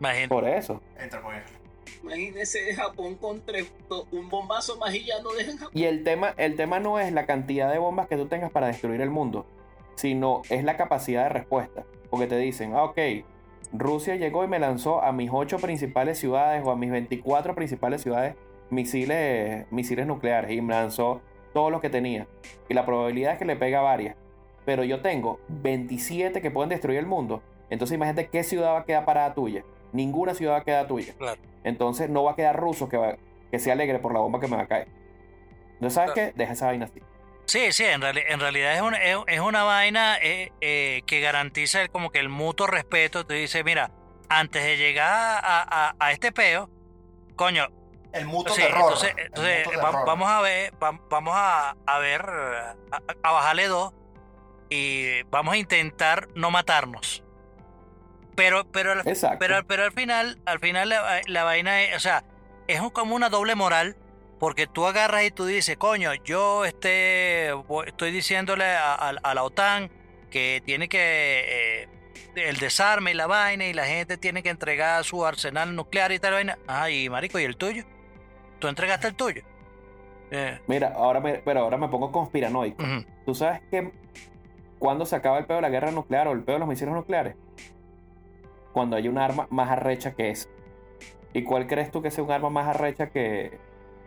[0.00, 0.28] Imagínate.
[0.28, 0.80] Por eso.
[0.98, 1.42] entra, pues.
[2.02, 3.70] Imagínese Japón con tres,
[4.10, 5.72] un bombazo más y ya no dejan Japón.
[5.74, 8.68] Y el tema, el tema no es la cantidad de bombas que tú tengas para
[8.68, 9.46] destruir el mundo,
[9.96, 11.84] sino es la capacidad de respuesta.
[12.08, 12.98] Porque te dicen, ah, ok,
[13.72, 18.02] Rusia llegó y me lanzó a mis ocho principales ciudades o a mis 24 principales
[18.02, 18.34] ciudades
[18.70, 21.20] misiles, misiles nucleares y me lanzó
[21.52, 22.26] todo lo que tenía.
[22.68, 24.16] Y la probabilidad es que le pega varias.
[24.70, 27.42] Pero yo tengo 27 que pueden destruir el mundo.
[27.70, 29.64] Entonces imagínate qué ciudad va a quedar parada tuya.
[29.92, 31.12] Ninguna ciudad va a quedar tuya.
[31.18, 31.40] Claro.
[31.64, 33.16] Entonces no va a quedar ruso que, va-
[33.50, 34.86] que se alegre por la bomba que me va a caer.
[35.72, 36.32] Entonces, ¿sabes qué?
[36.36, 37.00] Deja esa vaina así.
[37.46, 41.20] Sí, sí, en, reali- en realidad es una, es, es una vaina eh, eh, que
[41.20, 43.26] garantiza el- como que el mutuo respeto.
[43.26, 43.90] Tú dices, mira,
[44.28, 45.10] antes de llegar
[45.42, 46.70] a, a- a este peo,
[47.34, 47.66] coño,
[48.12, 48.82] El mutuo sí, terror.
[48.84, 50.06] entonces, entonces, mutuo va- terror.
[50.06, 52.76] vamos a ver, va- vamos a, a ver, a,
[53.24, 53.94] a bajarle dos
[54.70, 57.22] y vamos a intentar no matarnos.
[58.36, 59.02] Pero, pero, al-
[59.38, 62.24] pero, pero al final, al final la, la vaina es, o sea,
[62.68, 63.96] es como una doble moral,
[64.38, 67.50] porque tú agarras y tú dices, coño, yo este,
[67.86, 69.90] estoy diciéndole a, a- a la OTAN
[70.30, 71.88] que tiene que, eh,
[72.36, 76.18] el desarme y la vaina, y la gente tiene que entregar su arsenal nuclear y
[76.20, 76.56] tal vaina.
[76.68, 77.84] Ay, marico, ¿y el tuyo?
[78.60, 79.42] ¿Tú entregaste el tuyo?
[80.30, 82.82] Eh, Mira, ahora me, pero ahora me pongo conspiranoico.
[83.26, 83.90] ¿Tú sabes que
[84.80, 86.92] cuando se acaba el pedo de la guerra nuclear o el pedo de los misiles
[86.92, 87.36] nucleares?
[88.72, 90.48] Cuando hay un arma más arrecha que esa.
[91.32, 93.56] ¿Y cuál crees tú que sea un arma más arrecha que,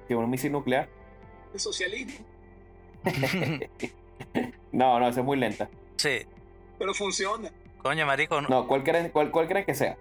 [0.10, 0.90] que un misil nuclear?
[1.54, 2.26] El socialismo.
[4.72, 5.70] No, no, esa es muy lenta.
[5.98, 6.20] Sí,
[6.80, 7.52] Pero funciona.
[7.82, 9.98] coño, marico, no- No, ¿cuál crees, cuál, cuál crees que sea?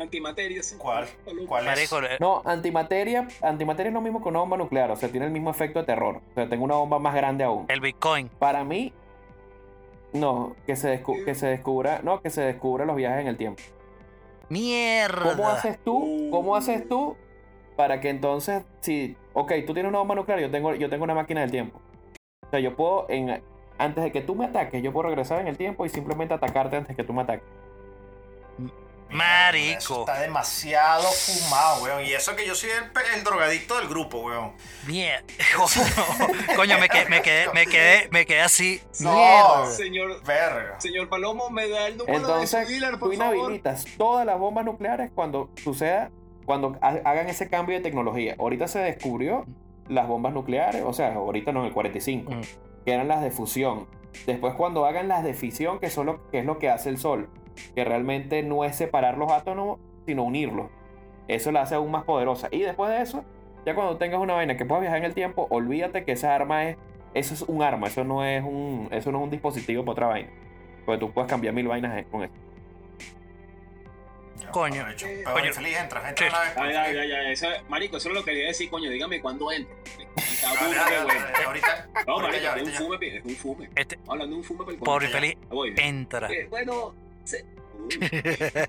[0.00, 0.62] Antimateria.
[0.62, 0.76] sí.
[0.78, 1.06] ¿Cuál?
[1.46, 1.92] ¿Cuál es?
[1.92, 5.32] marico, No, antimateria, antimateria es lo mismo que una bomba nuclear, o sea, tiene el
[5.32, 6.16] mismo efecto de terror.
[6.30, 7.66] O sea, tengo una bomba más grande aún.
[7.68, 8.28] el Bitcoin.
[8.38, 8.92] Para mí,
[10.14, 13.62] no, que se, que se descubra, no, que se descubra los viajes en el tiempo.
[14.48, 15.34] Mierda.
[15.34, 16.28] ¿Cómo haces tú?
[16.30, 17.16] ¿Cómo haces tú
[17.76, 21.14] para que entonces, si, ok, tú tienes una bomba nuclear, yo tengo, yo tengo una
[21.14, 21.80] máquina del tiempo.
[22.46, 23.42] O sea, yo puedo, en,
[23.78, 26.76] antes de que tú me ataques, yo puedo regresar en el tiempo y simplemente atacarte
[26.76, 27.46] antes de que tú me ataques.
[29.08, 30.00] Eso Marico.
[30.00, 32.04] está demasiado fumado, weón.
[32.04, 32.84] Y eso que yo soy el,
[33.16, 34.52] el drogadicto del grupo, weón.
[34.86, 35.22] Mierda.
[36.56, 38.80] Coño, me quedé, me quedé, me quedé, me quedé así.
[39.00, 39.12] No.
[39.14, 39.66] Mierda.
[39.70, 40.80] Señor, Verga.
[40.80, 43.36] señor Palomo, me da el número de Entonces, dealer, tú por favor.
[43.36, 46.10] inhabilitas todas las bombas nucleares cuando suceda,
[46.44, 48.34] cuando ha- hagan ese cambio de tecnología.
[48.38, 49.46] Ahorita se descubrió
[49.88, 52.40] las bombas nucleares, o sea, ahorita no en el 45, Mm.
[52.84, 53.86] que eran las de fusión.
[54.26, 56.98] Después cuando hagan las de fisión, que, son lo, que es lo que hace el
[56.98, 57.28] Sol,
[57.74, 60.70] que realmente no es separar los átomos, sino unirlos.
[61.28, 62.48] Eso la hace aún más poderosa.
[62.50, 63.24] Y después de eso,
[63.64, 66.68] ya cuando tengas una vaina que puedas viajar en el tiempo, olvídate que esa arma
[66.68, 66.76] es,
[67.14, 70.06] eso es un arma, eso no es un, eso no es un dispositivo para otra
[70.08, 70.30] vaina.
[70.84, 72.32] Porque tú puedes cambiar mil vainas con eso.
[74.50, 74.86] Coño.
[74.88, 75.46] Eh, Pero coño.
[75.46, 76.32] infeliz, entra, entra Sí.
[76.32, 76.56] una vez.
[76.56, 79.50] Ay, ay, ay, ay, esa- marico, eso es lo que quería decir, coño, dígame cuándo
[79.50, 79.74] entro.
[81.46, 83.70] Ahorita, No, marico, es un fume, es un fume.
[83.74, 85.80] Este, hablando de un fume para el pobre bien.
[85.80, 86.28] entra.
[86.30, 86.94] Eh, bueno,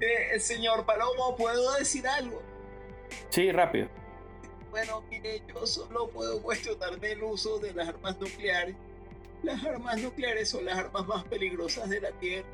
[0.00, 2.40] Eh, el señor Palomo, ¿puedo decir algo?
[3.30, 3.88] Sí, rápido.
[4.70, 8.76] Bueno, mire, yo solo puedo cuestionarme el uso de las armas nucleares.
[9.42, 12.48] Las armas nucleares son las armas más peligrosas de la Tierra.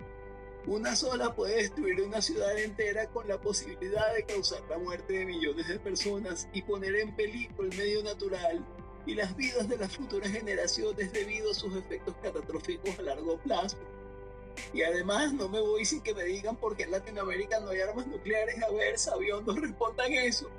[0.67, 5.27] Una sola puede destruir una ciudad entera con la posibilidad de causar la muerte de
[5.27, 8.65] millones de personas y poner en peligro el medio natural
[9.05, 13.77] y las vidas de las futuras generaciones debido a sus efectos catastróficos a largo plazo.
[14.75, 17.81] Y además no me voy sin que me digan por qué en Latinoamérica no hay
[17.81, 18.61] armas nucleares.
[18.63, 20.51] A ver, sabiondos, respondan eso.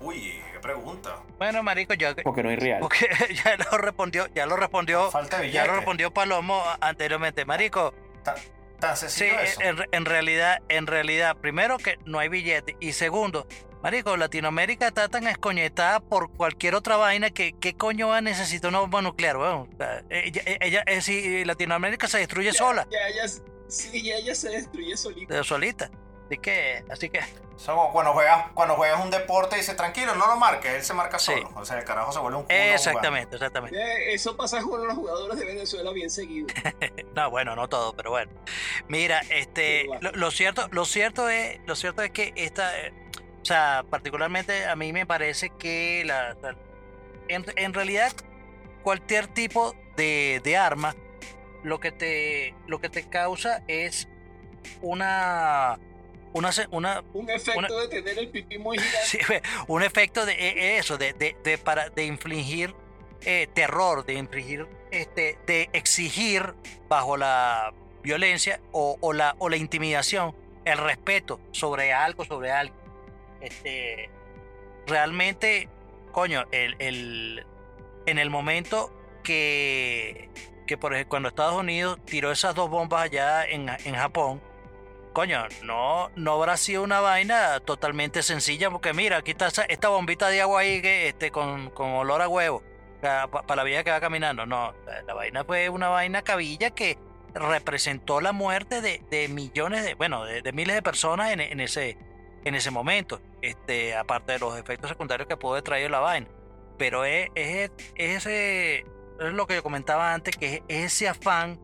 [0.00, 1.22] Uy, qué pregunta.
[1.36, 2.80] Bueno, marico, ya, Porque no hay real.
[2.80, 3.08] porque
[3.44, 7.44] ya lo respondió, ya lo respondió, Falta ya lo respondió Palomo anteriormente.
[7.44, 7.92] Marico,
[8.22, 8.36] Tan,
[8.78, 9.60] tan sí, eso.
[9.60, 13.46] en, en realidad, en realidad, primero que no hay billete y segundo,
[13.82, 18.68] marico, Latinoamérica está tan escoñetada por cualquier otra vaina que qué coño va a necesitar
[18.70, 19.68] una bomba nuclear, weón.
[19.72, 23.28] O sea, ella, ella, eh, si Latinoamérica se destruye sola, Ya, ya,
[23.68, 25.34] sí, ya, ya se destruye solita.
[25.34, 25.90] de solita.
[26.30, 27.20] Así que, así que,
[27.66, 30.94] como cuando juegas, cuando juegas un deporte y dices, tranquilo, no lo marques, él se
[30.94, 31.32] marca Sí.
[31.32, 31.50] solo.
[31.56, 34.14] O sea, el carajo se vuelve un culo exactamente, exactamente.
[34.14, 36.46] Eso pasa con los jugadores de Venezuela bien seguido.
[37.16, 38.30] No, bueno, no todo, pero bueno.
[38.86, 40.10] Mira, este, Sí, bueno.
[40.12, 42.92] lo, lo cierto, lo cierto es, lo cierto es que esta, eh,
[43.42, 46.56] o sea, particularmente a mí me parece que la, la-
[47.28, 48.12] en, en realidad
[48.82, 50.94] cualquier tipo de, de arma,
[51.62, 54.08] lo que te, lo que te causa es
[54.82, 55.78] una,
[56.32, 59.06] una, una, Un efecto Una- de tener el pipí muy gigante.
[59.06, 59.18] Sí,
[59.68, 62.74] un efecto de eh, eso, de, de, de para, de infligir
[63.22, 66.54] eh, terror, de infligir, este, de exigir
[66.88, 67.72] bajo la
[68.02, 70.34] violencia o, o la, o la intimidación
[70.64, 72.79] el respeto sobre algo, sobre alguien.
[73.40, 74.10] Este,
[74.86, 75.68] realmente,
[76.12, 77.46] coño, el, el-
[78.06, 80.30] en el momento que,
[80.66, 84.40] que por ejemplo, cuando Estados Unidos tiró esas dos bombas allá en, en Japón,
[85.12, 90.28] coño, no, no habrá sido una vaina totalmente sencilla, porque mira, aquí está esta bombita
[90.28, 92.62] de agua ahí que, este, con, con olor a huevo,
[93.00, 94.46] para la vida que va caminando.
[94.46, 96.96] No, la, la vaina fue una vaina cabilla que
[97.34, 101.60] representó la muerte de, de millones de, bueno, de, de miles de personas en, en
[101.60, 101.96] ese,
[102.44, 106.28] en ese momento, este, aparte de los efectos secundarios que puede traer la vaina.
[106.78, 111.60] Pero es, es, es ese, es lo que yo comentaba antes, que es ese afán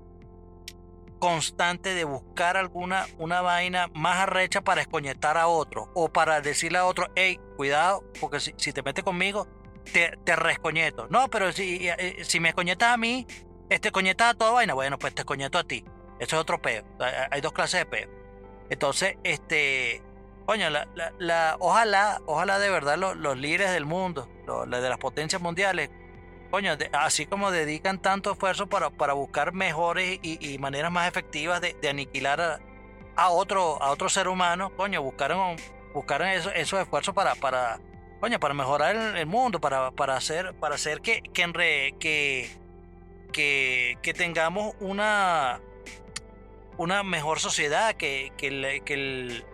[1.19, 6.79] constante de buscar alguna una vaina más arrecha para escoñetar a otro o para decirle
[6.79, 9.49] a otro, hey, cuidado, porque si, si te metes conmigo,
[9.93, 11.09] te, te rescoñeto.
[11.09, 13.27] No, pero si, eh, si me escoñetas a mí,
[13.71, 15.85] este coñetas a toda vaina, bueno, pues te escoñeto a ti.
[16.19, 16.85] Eso es otro peo.
[17.01, 18.09] Hay, hay dos clases de peo.
[18.69, 20.03] Entonces, este,
[20.47, 20.69] coño,
[21.59, 25.91] ojalá, ojalá de verdad los, los líderes del mundo, los, de las potencias mundiales,
[26.51, 31.61] coño, así como dedican tanto esfuerzo para, para buscar mejores y, y maneras más efectivas
[31.61, 32.61] de, de aniquilar a,
[33.17, 35.57] a otro, a otro ser humano, coño, buscaron,
[35.93, 37.81] buscaron eso- esos esfuerzos para, para,
[38.21, 41.53] coño, para mejorar el, mundo, para, para hacer, para hacer que, que, en
[41.99, 42.57] que,
[43.33, 45.61] que, que tengamos una,
[46.77, 49.45] una mejor sociedad, que, que, que el-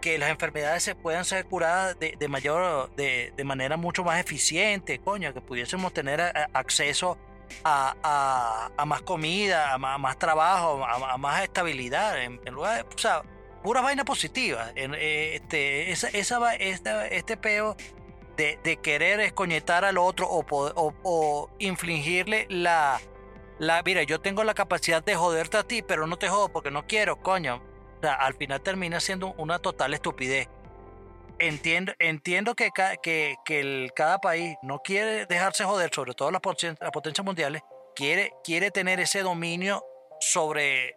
[0.00, 4.18] que las enfermedades se puedan ser curadas de, de mayor de, de manera mucho más
[4.20, 6.20] eficiente, coño, que pudiésemos tener
[6.52, 7.18] acceso
[7.64, 12.98] a, a- más comida, a más, trabajo, a, más estabilidad, en, en lugar de, o
[12.98, 13.22] sea,
[13.62, 14.70] pura vaina positiva.
[14.76, 17.76] Eh, este, esa, esa, este peo
[18.36, 23.00] de, de querer escoñetar al otro o, o- o infligirle la,
[23.58, 26.70] la, mira, yo tengo la capacidad de joderte a ti, pero no te jodo porque
[26.70, 27.62] no quiero, coño.
[28.00, 30.48] O sea, al final termina siendo una total estupidez.
[31.38, 36.40] Entiendo, entiendo que, ca- que, el- cada país no quiere dejarse joder, sobre todo las,
[36.40, 37.62] potencias- las potencias mundiales,
[37.94, 39.84] quiere, quiere tener ese dominio
[40.20, 40.88] sobre...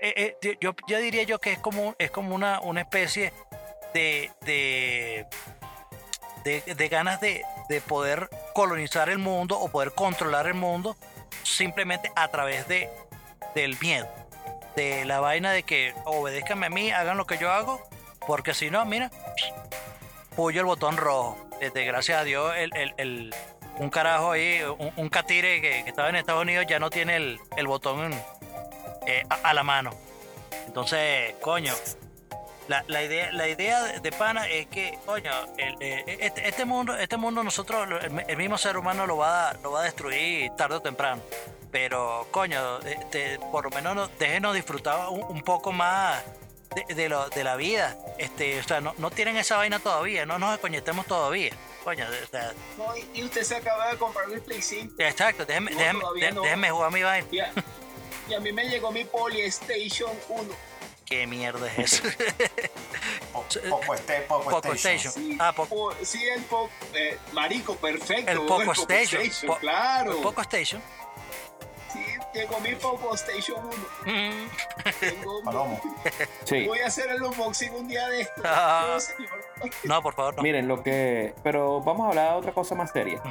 [0.00, 3.32] eh, eh, yo, yo diría yo que es como, es como una, una especie
[3.94, 5.26] de, de,
[6.44, 10.96] de, de ganas de, de poder colonizar el mundo o poder controlar el mundo
[11.42, 12.88] simplemente a través de,
[13.54, 14.08] del miedo
[14.76, 17.80] de la vaina de que obedezcanme a mí, hagan lo que yo hago,
[18.26, 19.10] porque si no, mira,
[20.36, 21.36] puyo el botón rojo.
[21.60, 23.34] Este, gracias a Dios, el, el- el-
[23.78, 27.16] un carajo ahí, un, un catire que, que estaba en Estados Unidos ya no tiene
[27.16, 28.12] el, el botón
[29.06, 29.90] eh, a, la mano.
[30.66, 31.72] Entonces, coño,
[32.68, 37.16] la, la idea, la idea de, pana es que, coño, eh, este, este mundo, este
[37.16, 37.88] mundo nosotros,
[38.28, 41.22] el mismo ser humano lo va, a- lo va a destruir tarde o temprano.
[41.72, 46.22] Pero, coño, este, por lo menos no- déjenos disfrutar un, un poco más
[46.76, 47.96] de, de lo- de la vida.
[48.18, 51.50] Este, o sea, no, no tienen esa vaina todavía, no nos descoñetemos todavía.
[51.82, 54.94] Coño, o sea, No, y- usted se acaba de comprar el Play 5.
[54.98, 56.42] exacto, déjenme, No, déjenme, todavía dé- no.
[56.42, 57.26] déjenme jugar mi vaina.
[57.32, 57.52] Y a,
[58.28, 60.54] y a mí me llegó mi PlayStation 1.
[61.06, 62.02] ¿Qué mierda es eso?
[63.32, 65.10] Po- Poco, este, poco, Poco Station.
[65.10, 65.12] Station.
[65.14, 68.30] Sí, Ah, po- po- sí, el po- eh, marico, perfecto.
[68.30, 69.22] El Poco Station.
[69.46, 70.20] Po- claro.
[70.22, 70.82] Poco Station.
[72.34, 73.60] Llegó mi Poco Station
[74.04, 74.12] 1.
[74.12, 74.48] Mm.
[75.00, 75.80] Tengo- Palomo.
[76.44, 76.66] Sí.
[76.66, 78.42] Voy a hacer el unboxing un día de esto.
[78.44, 78.98] Ah.
[79.84, 80.42] No, por favor, no.
[80.42, 81.34] Miren, lo que.
[81.44, 83.22] Pero vamos a hablar de otra cosa más seria.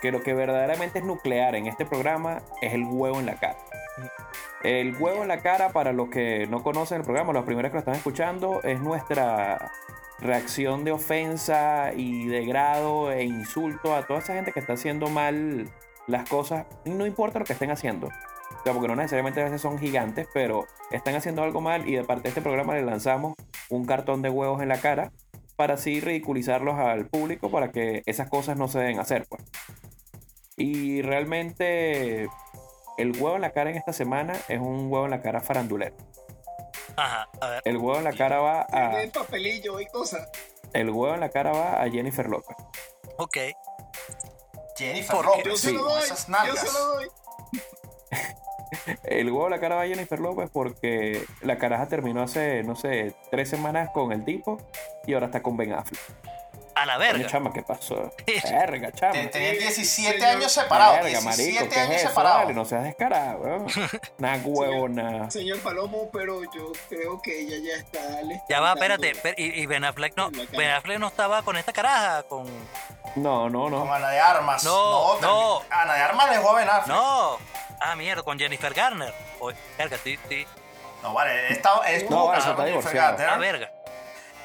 [0.00, 3.56] Que lo que verdaderamente es nuclear en este programa es el huevo en la cara.
[4.62, 7.74] El huevo en la cara, para los que no conocen el programa, los primeros que
[7.74, 9.70] lo están escuchando, es nuestra
[10.20, 15.08] reacción de ofensa y de grado e insulto a toda esa gente que está haciendo
[15.08, 15.68] mal
[16.06, 18.08] las cosas, y no importa lo que estén haciendo.
[18.64, 21.96] O sea, porque no necesariamente a veces son gigantes, pero están haciendo algo mal y
[21.96, 23.34] de parte de este programa le lanzamos
[23.68, 25.12] un cartón de huevos en la cara
[25.54, 29.42] para así ridiculizarlos al público para que esas cosas no se deben hacer, pues.
[30.56, 32.22] Y realmente
[32.96, 35.94] el huevo en la cara en esta semana es un huevo en la cara farandulero.
[36.96, 37.62] Ajá, a ver.
[37.66, 40.26] El huevo en la cara va a Tiene papelillo y cosas.
[40.72, 42.56] el huevo en la cara va a Jennifer López.
[43.18, 43.36] Ok.
[44.74, 45.16] Jennifer.
[45.16, 45.88] Yo López, se sí, Yo
[46.28, 46.58] nalgas.
[46.60, 47.08] se lo doy.
[49.04, 52.76] El huevo en la cara va a Jennifer López porque la caraja terminó hace, no
[52.76, 54.58] sé, tres semanas con el tipo
[55.06, 56.00] y ahora está con Ben Affleck.
[56.76, 57.26] A la Coño, verga.
[57.28, 58.12] chama, ¿qué pasó?
[58.50, 59.12] Verga, chama.
[59.12, 60.36] Te- Tenían 17 Señor.
[60.36, 60.96] años separados.
[61.04, 62.08] Verga, 17 marico, ¿qué años es eso?
[62.08, 62.42] separados.
[62.42, 63.66] Vale, no seas descarado, weón.
[64.18, 65.30] Nah, huevo, nada.
[65.30, 68.22] Señor Palomo, pero yo creo que ella ya está.
[68.22, 69.14] le está Ya va, espérate.
[69.14, 70.30] per- Y, y Ben Affleck no.
[70.32, 72.44] Ben Affleck no estaba con esta caraja, con.
[73.14, 73.94] No, no, Con no.
[73.94, 74.64] Ana de Armas.
[74.64, 75.60] No, no.
[75.70, 76.88] Ana de Armas le joven Affleck.
[76.96, 77.38] No.
[77.80, 79.12] Ah, mierda, con Jennifer Garner.
[79.40, 80.46] Oye, verga, sí, sí.
[81.02, 83.16] No, vale, estaba, estuvo No, vale, con Jennifer divorciado.
[83.18, 83.28] Garner.
[83.28, 83.70] Ah, verga.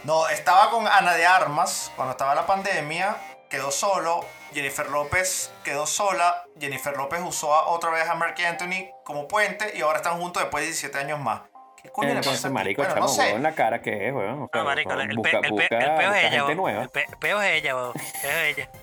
[0.04, 3.16] No, estaba con Ana de Armas cuando estaba la pandemia,
[3.50, 8.90] quedó solo, Jennifer López quedó sola, Jennifer López usó a- otra vez a Mark Anthony
[9.04, 11.42] como puente y ahora están juntos después de 17 años más.
[11.82, 12.30] ¿Qué coño le pasa?
[12.30, 12.54] Entonces, a ti?
[12.54, 13.22] marico, Bueno, chamo, no sé.
[13.22, 14.44] huevo en la cara, ¿qué es, weón?
[14.44, 16.56] O sea, Ah, marico, el, busca, pe- el, pe- busca- el peo busca es ella,
[16.56, 16.82] nueva.
[16.84, 17.94] El pe- peo es ella, bo.
[17.96, 18.70] Es ella.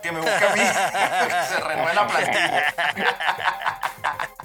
[0.00, 0.60] Que me busque a mí.
[1.48, 2.74] Se renueve la plantilla.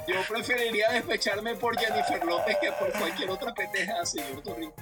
[0.07, 4.73] Yo preferiría despecharme por Jennifer López que por cualquier otra pendeja, señor Torrico.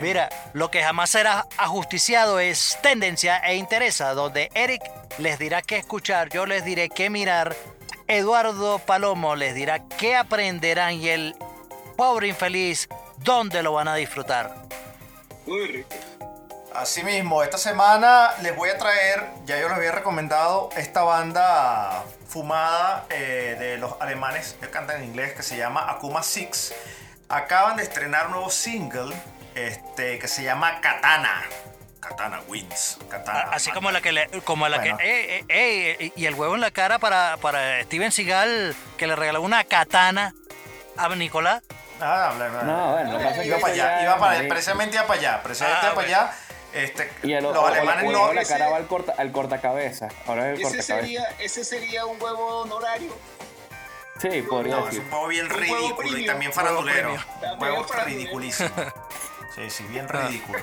[0.00, 4.82] Mira, lo que jamás será ajusticiado es tendencia e interesa, donde Eric
[5.18, 7.54] les dirá qué escuchar, yo les diré qué mirar,
[8.06, 11.34] Eduardo Palomo les dirá qué aprenderán y el
[11.96, 12.88] pobre infeliz
[13.18, 14.54] dónde lo van a disfrutar.
[15.46, 15.94] Muy rico.
[16.74, 23.06] Asimismo, esta semana les voy a traer, ya yo les había recomendado, esta banda fumada
[23.08, 26.74] eh, de los alemanes que cantan en inglés que se llama Akuma Six.
[27.28, 29.14] Acaban de estrenar un nuevo single
[29.54, 31.44] este, que se llama Katana.
[32.00, 32.98] Katana Wins.
[33.08, 33.48] Katana.
[33.52, 34.98] Así como la que le, como la Bueno.
[34.98, 39.06] que eh, eh, eh, y el huevo en la cara para, para Steven Seagal que
[39.06, 40.34] le regaló una katana
[40.96, 41.62] a Nicolás.
[42.00, 42.62] Ah, bla, bla, bla.
[42.62, 44.48] No, bueno, lo que pasa es que Iba para allá, iba es para, marico.
[44.54, 46.32] precisamente iba para allá, precisamente Ah, para allá.
[46.72, 48.22] Este, Y el, los o- o- alemanes o- no.
[48.24, 50.12] o la ese- cara va al, corta, al cortacabezas.
[50.26, 53.16] Ahora es el Ese sería, ese sería un huevo honorario.
[54.20, 55.00] Sí, podría No, es decir.
[55.02, 57.16] un juego bien ridículo y también farandulero.
[57.40, 58.04] farandulero.
[58.04, 58.70] ridiculísimo.
[59.54, 60.58] Sí, sí, bien ridículo.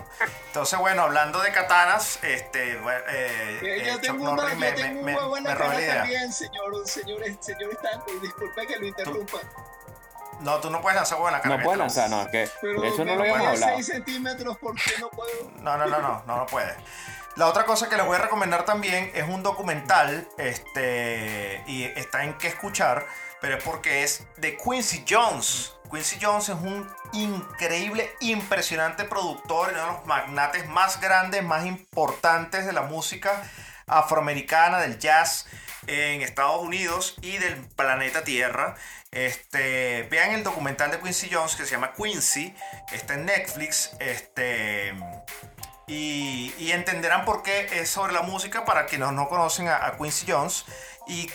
[0.45, 4.55] Entonces, bueno, hablando de katanas, este, bueno, eh, Eh, eh, yo Chuck tengo, una, yo
[4.55, 8.11] me, tengo me, un huevo en la cara también, señor, señores, señor Stanco.
[8.21, 9.39] Disculpe que lo interrumpa.
[10.43, 11.57] No, tú no puedes lanzar huevo en la cara.
[11.57, 13.73] No puedes lanzar, no, es que Pero eso no lo habíamos hablado.
[13.75, 15.51] 6 centímetros, ¿por qué no puedo?
[15.61, 16.75] No, no, no, no, no, no puede.
[17.35, 22.25] La otra cosa que les voy a recomendar también es un documental, este, y está
[22.25, 23.07] en qué escuchar,
[23.41, 25.73] pero es porque es de Quincy Jones.
[25.89, 32.65] Quincy Jones es un increíble, impresionante productor, uno de los magnates más grandes, más importantes
[32.65, 33.41] de la música
[33.87, 35.47] afroamericana, del jazz
[35.87, 38.75] en Estados Unidos y del planeta Tierra.
[39.13, 42.55] Este, vean el documental de Quincy Jones que se llama Quincy,
[42.91, 44.93] está en Netflix, este,
[45.87, 50.31] y, entenderán por qué es sobre la música para quienes no conocen a, a Quincy
[50.31, 50.65] Jones.
[51.07, 51.29] Y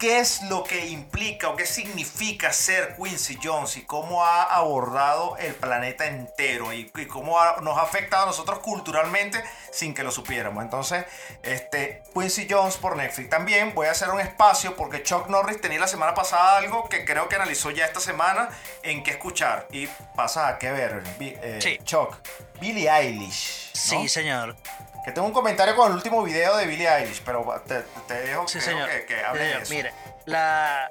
[0.00, 5.36] qué es lo que implica o qué significa ser Quincy Jones y cómo ha abordado
[5.36, 10.02] el planeta entero y, y cómo ha- nos ha afectado a nosotros culturalmente sin que
[10.02, 10.64] lo supiéramos.
[10.64, 11.04] Entonces,
[11.42, 13.28] este Quincy Jones por Netflix.
[13.28, 17.04] También voy a hacer un espacio porque Chuck Norris tenía la semana pasada algo que
[17.04, 18.48] creo que analizó ya esta semana
[18.82, 19.86] en qué escuchar y
[20.16, 21.78] pasa a qué ver, eh, Sí.
[21.84, 22.16] Chuck.
[22.58, 23.70] Billie Eilish.
[23.74, 23.80] ¿no?
[24.02, 24.56] Sí, señor.
[25.04, 28.46] Que tengo un comentario con el último video de Billie Eilish, pero te, te dejo,
[28.46, 28.88] Sí, señor.
[28.88, 29.62] que, que Sí, hable de señor.
[29.62, 29.74] eso.
[29.74, 29.92] Mire,
[30.26, 30.90] la,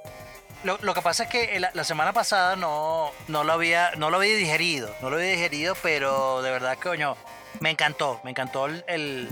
[0.63, 4.09] lo, lo que pasa es que la, la semana pasada no, no, lo había, no
[4.09, 4.93] lo había digerido.
[5.01, 7.15] No lo había digerido, pero de verdad, coño,
[7.59, 8.19] me encantó.
[8.23, 9.29] Me encantó el, el,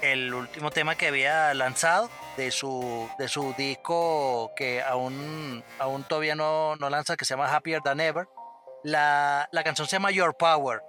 [0.00, 2.08] el último tema que había lanzado
[2.38, 7.54] de su, de su disco que aún, aún todavía no, no lanza, que se llama
[7.54, 8.26] Happier Than Ever.
[8.82, 10.80] La, la canción se llama Your Power.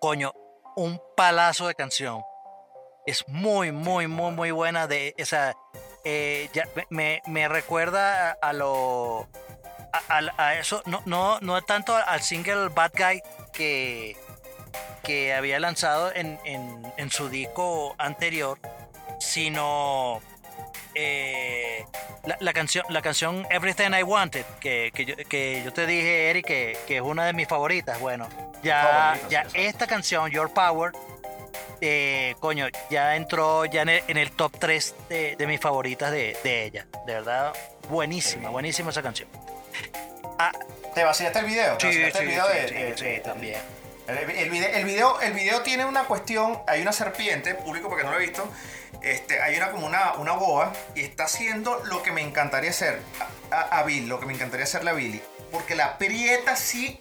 [0.00, 0.32] Coño,
[0.76, 2.22] un palazo de canción.
[3.06, 4.86] Es muy, muy, muy, muy buena.
[4.86, 5.54] De esa,
[6.04, 6.48] eh,
[6.90, 9.28] me- me, recuerda a, lo.
[10.38, 14.16] A, eso, no, no, no tanto al single Bad Guy que,
[15.02, 18.58] que había lanzado en, en- su disco anterior,
[19.18, 20.20] sino
[20.94, 21.84] eh,
[22.40, 24.90] la, canción, la canción Everything I Wanted, que,
[25.28, 28.00] que yo te dije, Eric, que, que es una de mis favoritas.
[28.00, 28.28] Bueno,
[28.62, 29.60] ya, ya sí, sí.
[29.62, 30.92] esta canción, Your Power,
[31.80, 36.10] eh, coño, ya entró ya en el, en el top 3 de, de mis favoritas
[36.12, 36.86] de, de ella.
[37.06, 37.52] De verdad,
[37.88, 39.28] buenísima, buenísima esa canción.
[40.94, 41.76] ¿Te vacilaste el video?
[41.78, 43.60] ¿Te Sí, sí, vacilaste el sí, video de- sí, de- sí, de- también.
[44.06, 48.04] El, el video, el, video, el video tiene una cuestión, hay una serpiente, público porque
[48.04, 48.46] no lo he visto,
[49.00, 53.00] este, hay una como una, una boa y está haciendo lo que me encantaría hacer
[53.50, 56.98] a, a, a Bill, lo que me encantaría hacerle a Billy, porque la aprieta así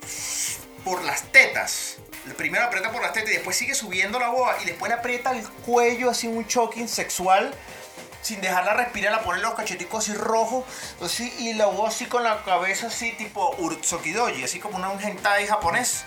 [0.84, 1.97] por las tetas.
[2.38, 5.32] Primero aprieta por las tetas y después sigue subiendo la boa y después le aprieta
[5.32, 7.53] el cuello así un choking sexual
[8.21, 10.63] sin dejarla respirar, la pone los cacheticos así rojos,
[11.03, 15.01] así, y la boa así con la cabeza así tipo Urtsukidoji, así como una- un
[15.01, 16.05] hentai japonés,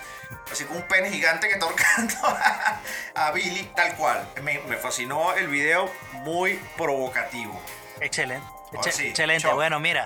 [0.49, 2.79] así con un pene gigante que está ahorcando a,
[3.15, 4.25] a Billy tal cual.
[4.43, 7.59] Me, me fascinó el video, muy provocativo.
[7.99, 8.47] Excelente.
[8.91, 9.51] Sí, excelente.
[9.51, 10.05] Bueno, mira.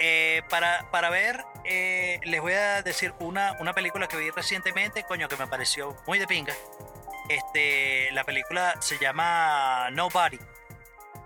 [0.00, 5.02] Eh, para, para ver, eh, les voy a decir una, una película que vi recientemente,
[5.04, 6.54] coño, que me pareció muy de pinga.
[7.28, 10.38] Este, la película se llama Nobody.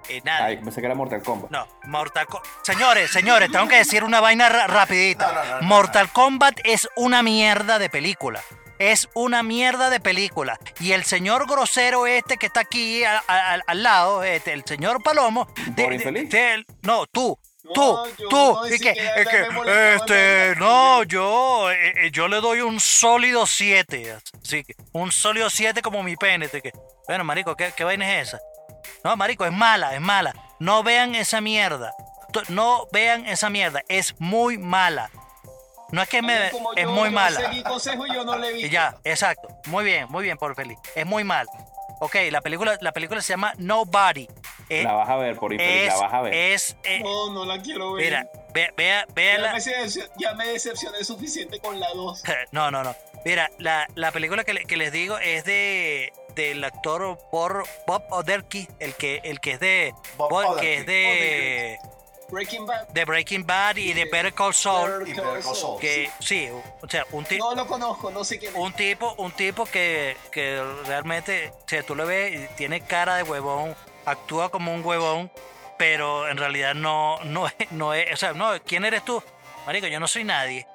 [0.09, 0.47] Eh, nada.
[0.47, 1.51] Ay, pensé que era Mortal Kombat.
[1.53, 2.49] No, Mortal Kombat.
[2.63, 5.29] Señores, señores, tengo que decir una vaina ra- rapidita.
[5.29, 8.41] No, no, no, no, Mortal Kombat es una mierda de película.
[8.81, 10.59] Es una mierda de película.
[10.81, 14.65] Y el señor grosero este que está aquí a- a- al- al lado, este, el
[14.65, 15.47] señor Palomo.
[15.69, 16.31] de- ¿Por de- infeliz?
[16.31, 17.39] de él- no, tú.
[17.63, 17.97] Tú,
[18.29, 19.47] tú, no, y que, es que,
[19.95, 25.49] este, no, yo, eh, eh, yo le doy un sólido 7, así que, un sólido
[25.49, 26.73] 7 como mi pene, que,
[27.07, 28.41] bueno, marico, ¿qué, qué vaina es esa?
[29.05, 30.35] No, marico, es mala, es mala.
[30.59, 31.93] No vean esa mierda.
[32.49, 33.83] No vean esa mierda.
[33.89, 35.11] Es muy mala.
[35.91, 36.51] No es que me...
[36.51, 37.41] Como Es yo- muy yo mala.
[37.41, 38.65] Seguí consejo y yo no le vi.
[38.65, 39.49] Y ya, exacto.
[39.67, 40.79] Muy bien, muy bien, por feliz.
[40.95, 41.47] Es muy mal.
[42.01, 44.27] Ok, la película, la película se llama Nobody.
[44.69, 46.35] Eh, La vas a ver, por infeliz, es, la vas a ver.
[46.35, 48.05] es, eh, No, no la quiero ver.
[48.05, 49.49] mira, ve- vea, ya, véala.
[49.49, 52.23] me decepcioné, ya me decepcioné suficiente con la 2.
[52.53, 52.95] No, no, no.
[53.25, 58.03] Mira, la, la película que, le- que les digo es de del actor Bob, Bob
[58.11, 61.79] Odenkirk, el que el que es de Bob Bob- que es de,
[62.31, 62.89] Breaking Bad.
[62.89, 65.79] de Breaking Bad y de Better Call Saul, Y Better Call Saul.
[65.79, 66.49] que sí,
[66.81, 68.59] o sea, un tipo No lo conozco, no sé quién es.
[68.61, 73.17] un tipo, un tipo que, que realmente, o sea, tú lo ves y tiene cara
[73.17, 75.31] de huevón, actúa como un huevón,
[75.79, 79.23] pero en realidad no, no, es, no es, o sea, no, ¿quién eres tú?
[79.67, 80.67] Marico, yo no soy nadie.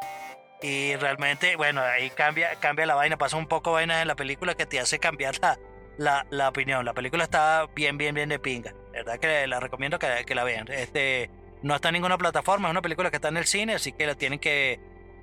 [0.61, 4.55] Y realmente, bueno, ahí cambia, cambia la vaina, pasa un poco vainas en la película
[4.55, 5.57] que te hace cambiar la,
[5.97, 6.83] la, la opinión.
[6.83, 8.71] La película está bien, bien, bien de pinga.
[8.91, 10.67] De verdad que la recomiendo que, que la vean.
[10.71, 11.29] Este,
[11.61, 14.07] no está en ninguna plataforma, es una película que está en el cine, así que
[14.07, 14.79] la tienen que,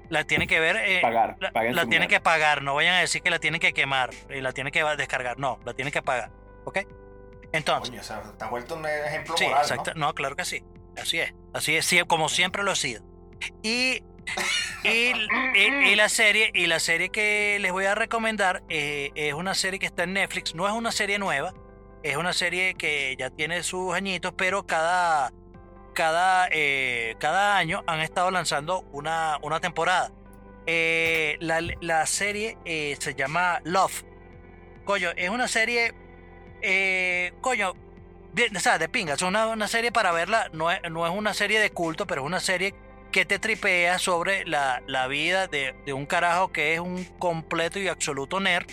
[0.09, 0.77] la tienen que ver.
[0.77, 3.73] eh, Pagar, la, la tienen que pagar, no vayan a decir que la tienen que
[3.73, 6.31] quemar y la tienen que descargar, no, la tienen que pagar,
[6.65, 6.79] ¿ok?
[7.55, 10.07] Entonces, Coño, o sea, te has vuelto un ejemplo sí, moral, exacto, ¿no?
[10.09, 10.63] no, claro que sí,
[11.01, 13.03] así es, así es, como siempre lo he sido.
[13.63, 14.03] Y,
[14.83, 15.13] y,
[15.55, 19.55] y- y la serie, y la serie que les voy a recomendar eh, es una
[19.55, 21.53] serie que está en Netflix, no es una serie nueva,
[22.03, 25.33] es una serie que ya tiene sus añitos, pero cada,
[25.95, 30.11] cada, eh, cada año han estado lanzando una, una temporada.
[30.67, 34.05] Eh, la, la serie eh, se llama Love.
[34.85, 35.93] Coño, es una serie.
[36.65, 37.75] Eh, coño,
[38.33, 39.15] de, o sea, de pinga.
[39.15, 40.49] Es una, una serie para verla.
[40.53, 42.75] No es, no es una serie de culto, pero es una serie
[43.13, 47.79] que te tripea sobre la, la vida de, de un carajo que es un completo
[47.79, 48.67] y absoluto nerd.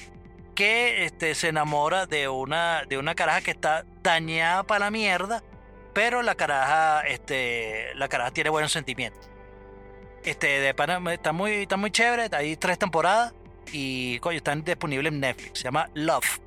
[0.55, 5.43] Que este, se enamora de una, de una caraja que está dañada para la mierda.
[5.93, 9.29] Pero la caraja, este, la caraja tiene buenos sentimientos.
[10.23, 12.29] Este, de pana, está muy, está muy chévere.
[12.35, 13.33] Hay tres temporadas.
[13.73, 15.59] Y coño, están disponibles en Netflix.
[15.59, 16.39] Se llama Love.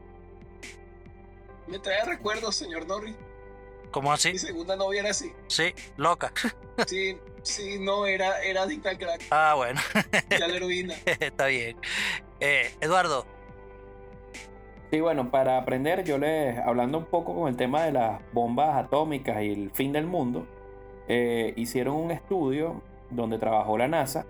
[1.66, 3.14] Me trae recuerdos, señor Norris.
[3.90, 4.32] ¿Cómo así?
[4.32, 5.32] Mi segunda novia era así.
[5.46, 6.32] Sí, loca.
[6.88, 9.80] Sí, sí, no, era, era adicta al crack Ah, bueno,
[10.28, 10.94] y a la heroína.
[11.20, 11.76] está bien.
[12.40, 13.24] Eh, Eduardo,
[14.90, 18.76] Sí, bueno, para aprender, yo les, hablando un poco con el tema de las bombas
[18.76, 20.46] atómicas y el fin del mundo,
[21.08, 24.24] eh, hicieron un estudio donde trabajó la NASA,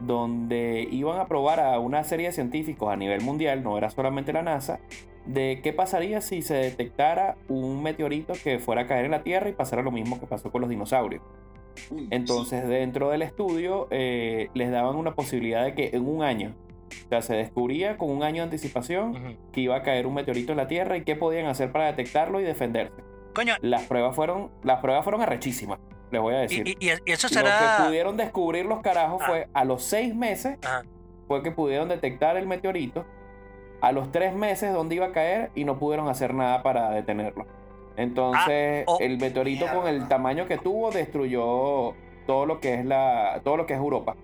[0.00, 4.32] donde iban a probar a una serie de científicos a nivel mundial, no era solamente
[4.32, 4.80] la NASA,
[5.28, 9.48] de qué pasaría si se detectara un meteorito que fuera a caer en la Tierra
[9.48, 11.22] y pasara lo mismo que pasó con los dinosaurios.
[12.10, 16.54] Entonces, dentro del estudio, eh, les daban una posibilidad de que en un año,
[17.06, 20.52] o sea, se descubría con un año de anticipación que iba a caer un meteorito
[20.52, 22.94] en la Tierra y qué podían hacer para detectarlo y defenderse.
[23.34, 25.78] coño, Las pruebas fueron, las pruebas fueron arrechísimas,
[26.10, 26.68] les voy a y, decir.
[26.68, 27.84] y- y eso Lo que será.
[27.86, 29.26] pudieron descubrir los carajos Ah.
[29.28, 30.82] fue a los seis meses Ajá.
[31.28, 33.04] fue que pudieron detectar el meteorito.
[33.80, 37.46] A los tres meses dónde iba a caer y no pudieron hacer nada para detenerlo.
[37.96, 38.98] Entonces Ah, oh.
[39.00, 41.94] el meteorito con el tamaño que tuvo destruyó
[42.26, 44.14] todo lo que es la todo lo que es Europa.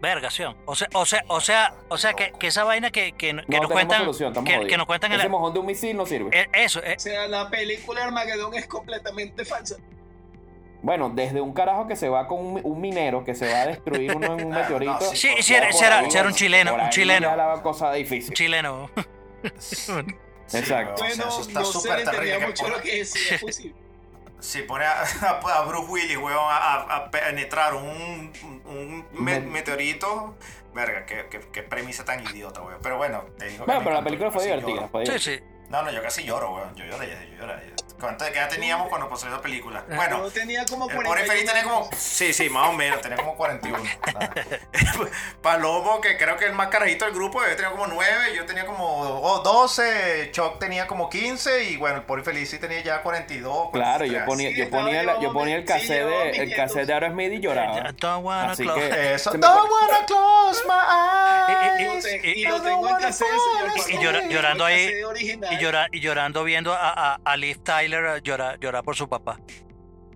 [0.00, 0.54] Vergación.
[0.66, 3.32] O sea, o sea, o sea, o sea que, que esa vaina que, que, que
[3.32, 4.00] No nos cuentan.
[4.00, 6.30] solución, que, que nos cuentan en Ese la- mojón de un misil no sirve.
[6.38, 9.76] eh, Eso, eh, O sea, la película Armagedón es completamente falsa.
[10.84, 13.66] Bueno, desde un carajo que se va con un, un minero que se va a
[13.68, 14.92] destruir uno en un meteorito.
[14.92, 16.90] no, sí, Sí, sí, era, sí era- ahí, sí era un chileno, por un ahí
[16.92, 17.28] chileno.
[17.30, 18.34] ya la cosa difícil.
[18.34, 18.90] chileno.
[19.58, 19.92] Sí,
[20.58, 20.94] Exacto.
[21.02, 22.46] o sea, Bueno, eso está no se súper le terrible.
[22.46, 23.74] mucho lo que decía, posible.
[24.40, 28.30] Si pone a, a Bruce Willis, weón, a, a- a penetrar un,
[28.66, 30.36] un me- Me- meteorito,
[30.74, 32.78] verga, qué, qué- qué premisa tan idiota, weón.
[32.82, 34.86] Pero bueno, te digo Bueno, pero la película fue divertida.
[34.88, 35.36] fue Sí, divertida.
[35.38, 35.53] sí.
[35.74, 36.72] No, no, yo casi lloro, weón.
[36.76, 37.74] Yo lloré, yo lloré.
[37.98, 39.82] ¿Cuánto de qué edad teníamos cuando pasó esa película?
[39.88, 41.88] Bueno, Yo tenía como el pobre Feliz tenía como.
[41.96, 43.82] Sí, sí, más o menos, tenía como 41.
[44.12, 44.30] Nada.
[45.42, 48.66] Palomo, que creo que el más carajito del grupo, yo tenía como 9, yo tenía
[48.66, 53.02] como oh, 12, Chuck tenía como 15, y bueno, el pobre Feliz sí tenía ya
[53.02, 53.70] 42.
[53.72, 54.26] Claro, yo 43.
[54.26, 56.92] ponía, Sí, yo ponía, la- yo ponía el sí, cassette llevaba de, el cassette de
[56.94, 57.78] Aerosmith y lloraba.
[57.90, 62.06] I don't wanna Así close- que- Eso, don't wanna close my Y- y- eyes.
[62.06, 63.28] y- Y y- lo tengo en cassette,
[63.86, 64.22] señor.
[64.24, 64.90] Y llorando ahí.
[65.52, 69.08] Y, llora- y llorando viendo a, a, a Liv Tyler eh, llorar llorar por su
[69.08, 69.38] papá.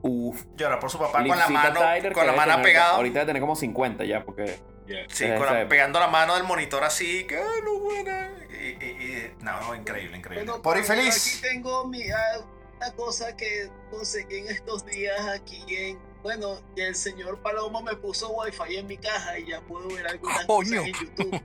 [0.02, 0.44] Uf.
[0.56, 2.90] Llora por su papá con la mano, Tyler, con la mano tener- pegada.
[2.96, 4.60] Ahorita debe tener como 50 ya, porque.
[5.08, 8.30] Sí, Desde con la- pegando la mano del monitor así, que "Ay, no buena.
[8.50, 10.46] Y, y- y- no, no, increíble, increíble.
[10.46, 11.40] Bueno, por ahí pero feliz.
[11.42, 12.40] Aquí tengo mi, ah,
[12.78, 15.98] una cosa que conseguí en estos días aquí en.
[16.22, 20.06] Bueno, que el señor Palomo me puso wifi en mi caja y ya puedo ver
[20.08, 20.82] algunas Coño.
[20.82, 21.40] cosas en YouTube.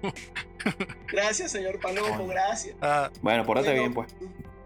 [1.12, 2.76] Gracias, señor Palomo, gracias.
[2.82, 4.16] Ah, Bueno, pórtate Bueno, bien, pues.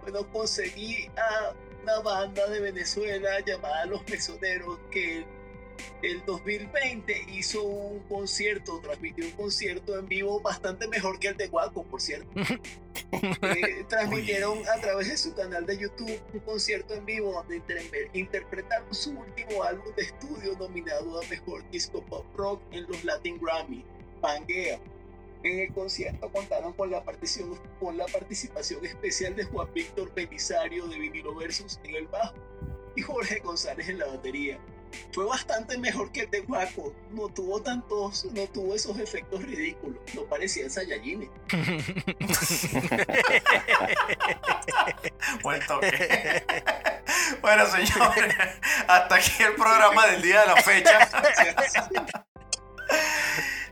[0.03, 1.53] Bueno, conseguí a
[1.83, 5.25] una banda de Venezuela llamada Los Mesoneros que
[6.01, 11.47] el 2020 hizo un concierto, transmitió un concierto en vivo bastante mejor que el de
[11.47, 12.29] Guaco, por cierto.
[13.11, 18.09] Eh, transmitieron a través de su canal de YouTube un concierto en vivo donde inter-
[18.11, 23.39] interpretaron su último álbum de estudio nominado a Mejor Disco Pop Rock en los Latin
[23.39, 23.85] Grammy,
[24.19, 24.79] Pangea.
[25.43, 30.85] En el concierto contaron con la, partición, con la participación especial de Juan Víctor Belisario
[30.87, 32.35] de Vinilo Versus en el bajo
[32.97, 34.59] y Jorge González en la batería.
[35.13, 39.99] Fue bastante mejor que el de Guaco, no tuvo tantos, no tuvo esos efectos ridículos,
[40.13, 41.29] no parecían Saiyajines.
[45.43, 46.43] Buen toque.
[47.41, 48.35] bueno, señores,
[48.87, 51.09] hasta aquí el programa del día de la fecha.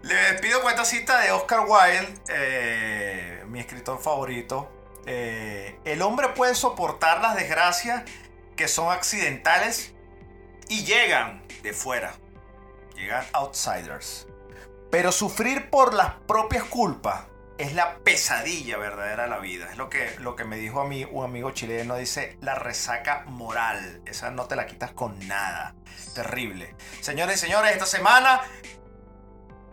[0.02, 4.72] Le despido con esta cita de Oscar Wilde, eh, mi escritor favorito.
[5.08, 8.04] Eh, el hombre puede soportar las desgracias
[8.56, 9.95] que son accidentales
[10.70, 12.14] y llegan de fuera.
[12.96, 14.28] Llegan outsiders.
[14.92, 17.26] Pero sufrir por las propias culpas
[17.58, 19.70] es la pesadilla verdadera de la vida.
[19.72, 21.96] Es lo que, lo que me dijo a mí un amigo chileno.
[21.96, 24.02] Dice, la resaca moral.
[24.06, 25.76] Esa no te la quitas con nada.
[26.14, 26.76] Terrible.
[27.02, 28.42] Señores y señores, esta semana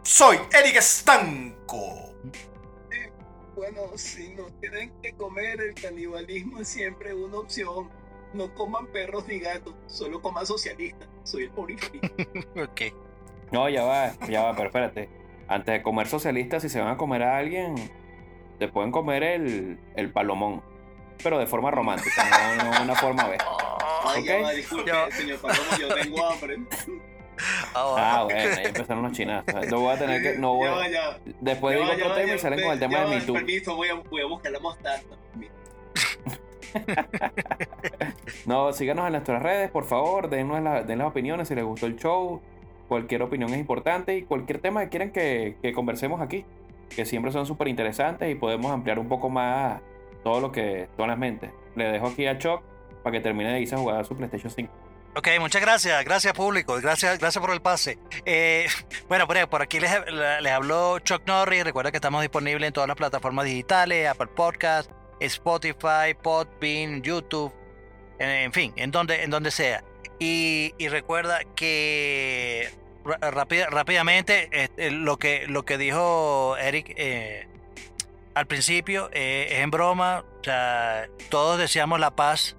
[0.03, 2.15] soy Eric Estanco.
[3.55, 7.91] Bueno, si no tienen que comer, el canibalismo es siempre una opción.
[8.35, 11.09] No coman perros ni gatos, solo coman socialistas.
[11.23, 12.07] Soy el poriférico.
[12.63, 12.81] ok.
[13.51, 15.09] No, ya va, ya va, pero espérate.
[15.49, 17.75] Antes de comer socialistas, si se van a comer a alguien,
[18.59, 20.63] se pueden comer el, el palomón.
[21.23, 22.25] Pero de forma romántica,
[22.65, 23.37] no, una forma B.
[24.05, 24.45] Ay, ya Ok.
[24.45, 25.11] va, disculpe, Ya.
[25.11, 26.57] señor Palomo, yo tengo hambre.
[27.75, 29.67] Ah, bueno, ahí empezaron los chinazos.
[29.69, 30.39] No voy a tener que.
[30.39, 31.19] No voy, Ya va, ya.
[31.41, 33.21] después Ya digo otro va, tema ya y salen con el tema ya de Me
[33.23, 33.35] Too.
[33.35, 35.03] Permiso, voy a, voy a buscar la mostaza.
[38.47, 40.29] No, síganos en nuestras redes, por favor.
[40.29, 42.41] Denos la- den las opiniones si les gustó el show.
[42.89, 46.45] Cualquier opinión es importante y cualquier tema que quieran que, conversemos aquí,
[46.95, 49.81] que siempre son súper interesantes y podemos ampliar un poco más
[50.23, 51.51] todo lo que son las mentes.
[51.75, 52.63] Le dejo aquí a Chuck
[53.03, 54.73] para que termine de irse a jugar a su PlayStation 5.
[55.15, 57.99] Ok, muchas gracias, gracias público, gracias, gracias por el pase.
[58.25, 58.67] Eh,
[59.09, 59.91] bueno, por, por aquí les,
[60.41, 64.91] les habló Chuck Norris, recuerda que estamos disponibles en todas las plataformas digitales, Apple Podcast,
[65.27, 67.53] Spotify, Podbean, YouTube,
[68.19, 69.85] en, fin, en donde, en donde sea.
[70.19, 72.71] Y, recuerda que
[73.05, 77.49] rápidamente este, lo, que, lo que dijo Eric eh,
[78.35, 82.57] al principio eh, es en broma, o sea, todos deseamos la paz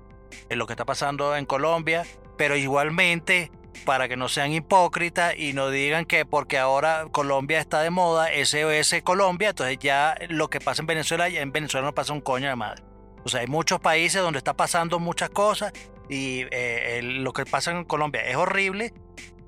[0.50, 2.06] en lo que está pasando en Colombia,
[2.38, 3.52] pero igualmente
[3.86, 8.30] para que no sean hipócritas y no digan que porque ahora Colombia está de moda,
[8.44, 12.22] SOS Colombia, entonces ya lo que pasa en Venezuela, ya en Venezuela no pasa un
[12.22, 12.84] coño de madre.
[13.26, 15.74] O sea, hay muchos países donde está pasando muchas cosas
[16.10, 18.94] y eh, lo que pasa en Colombia es horrible,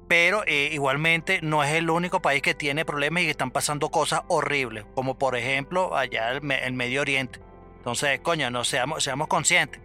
[0.07, 3.89] pero eh, igualmente no es el único país que tiene problemas y que están pasando
[3.89, 7.39] cosas horribles, como por ejemplo allá el, el Medio Oriente.
[7.77, 9.79] Entonces, coño, no seamos, seamos conscientes.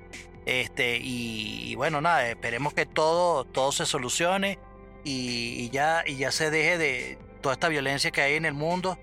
[0.47, 4.59] Este, y, y bueno, nada, esperemos que todo, todo se solucione
[5.05, 8.55] y, y ya, y ya se deje de, toda esta violencia que hay en el
[8.55, 8.99] mundo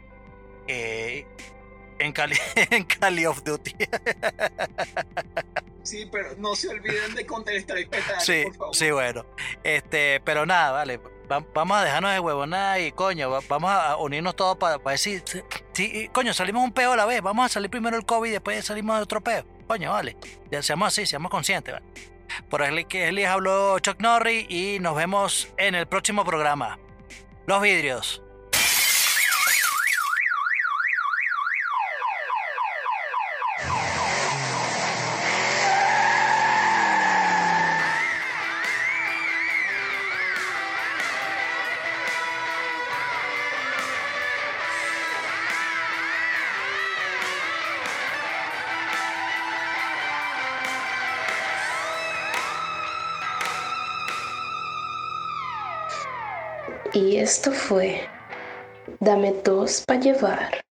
[0.68, 1.26] eh,
[2.00, 3.74] en, Cali, en of Duty.
[5.84, 8.76] Sí, pero no se olviden de Counter Strike Petare, Sí, por favor.
[8.76, 9.26] sí, bueno.
[9.64, 10.98] Este, pero nada, vale.
[11.32, 15.24] va- vamos a dejarnos de huevonada y coño, va- vamos a unirnos todos para decir,
[15.26, 17.22] sí, sí, coño, salimos un peo a la vez.
[17.22, 19.46] Vamos a salir primero el COVID y después salimos de otro peo.
[19.68, 20.18] Coño, vale.
[20.50, 21.86] Ya seamos así, seamos conscientes, vale.
[22.50, 26.80] Por aquí que les habló Chuck Norris y nos vemos en el próximo programa.
[27.46, 28.22] Los vidrios.
[56.98, 58.02] Y esto fue
[59.00, 60.67] Dame dos para llevar.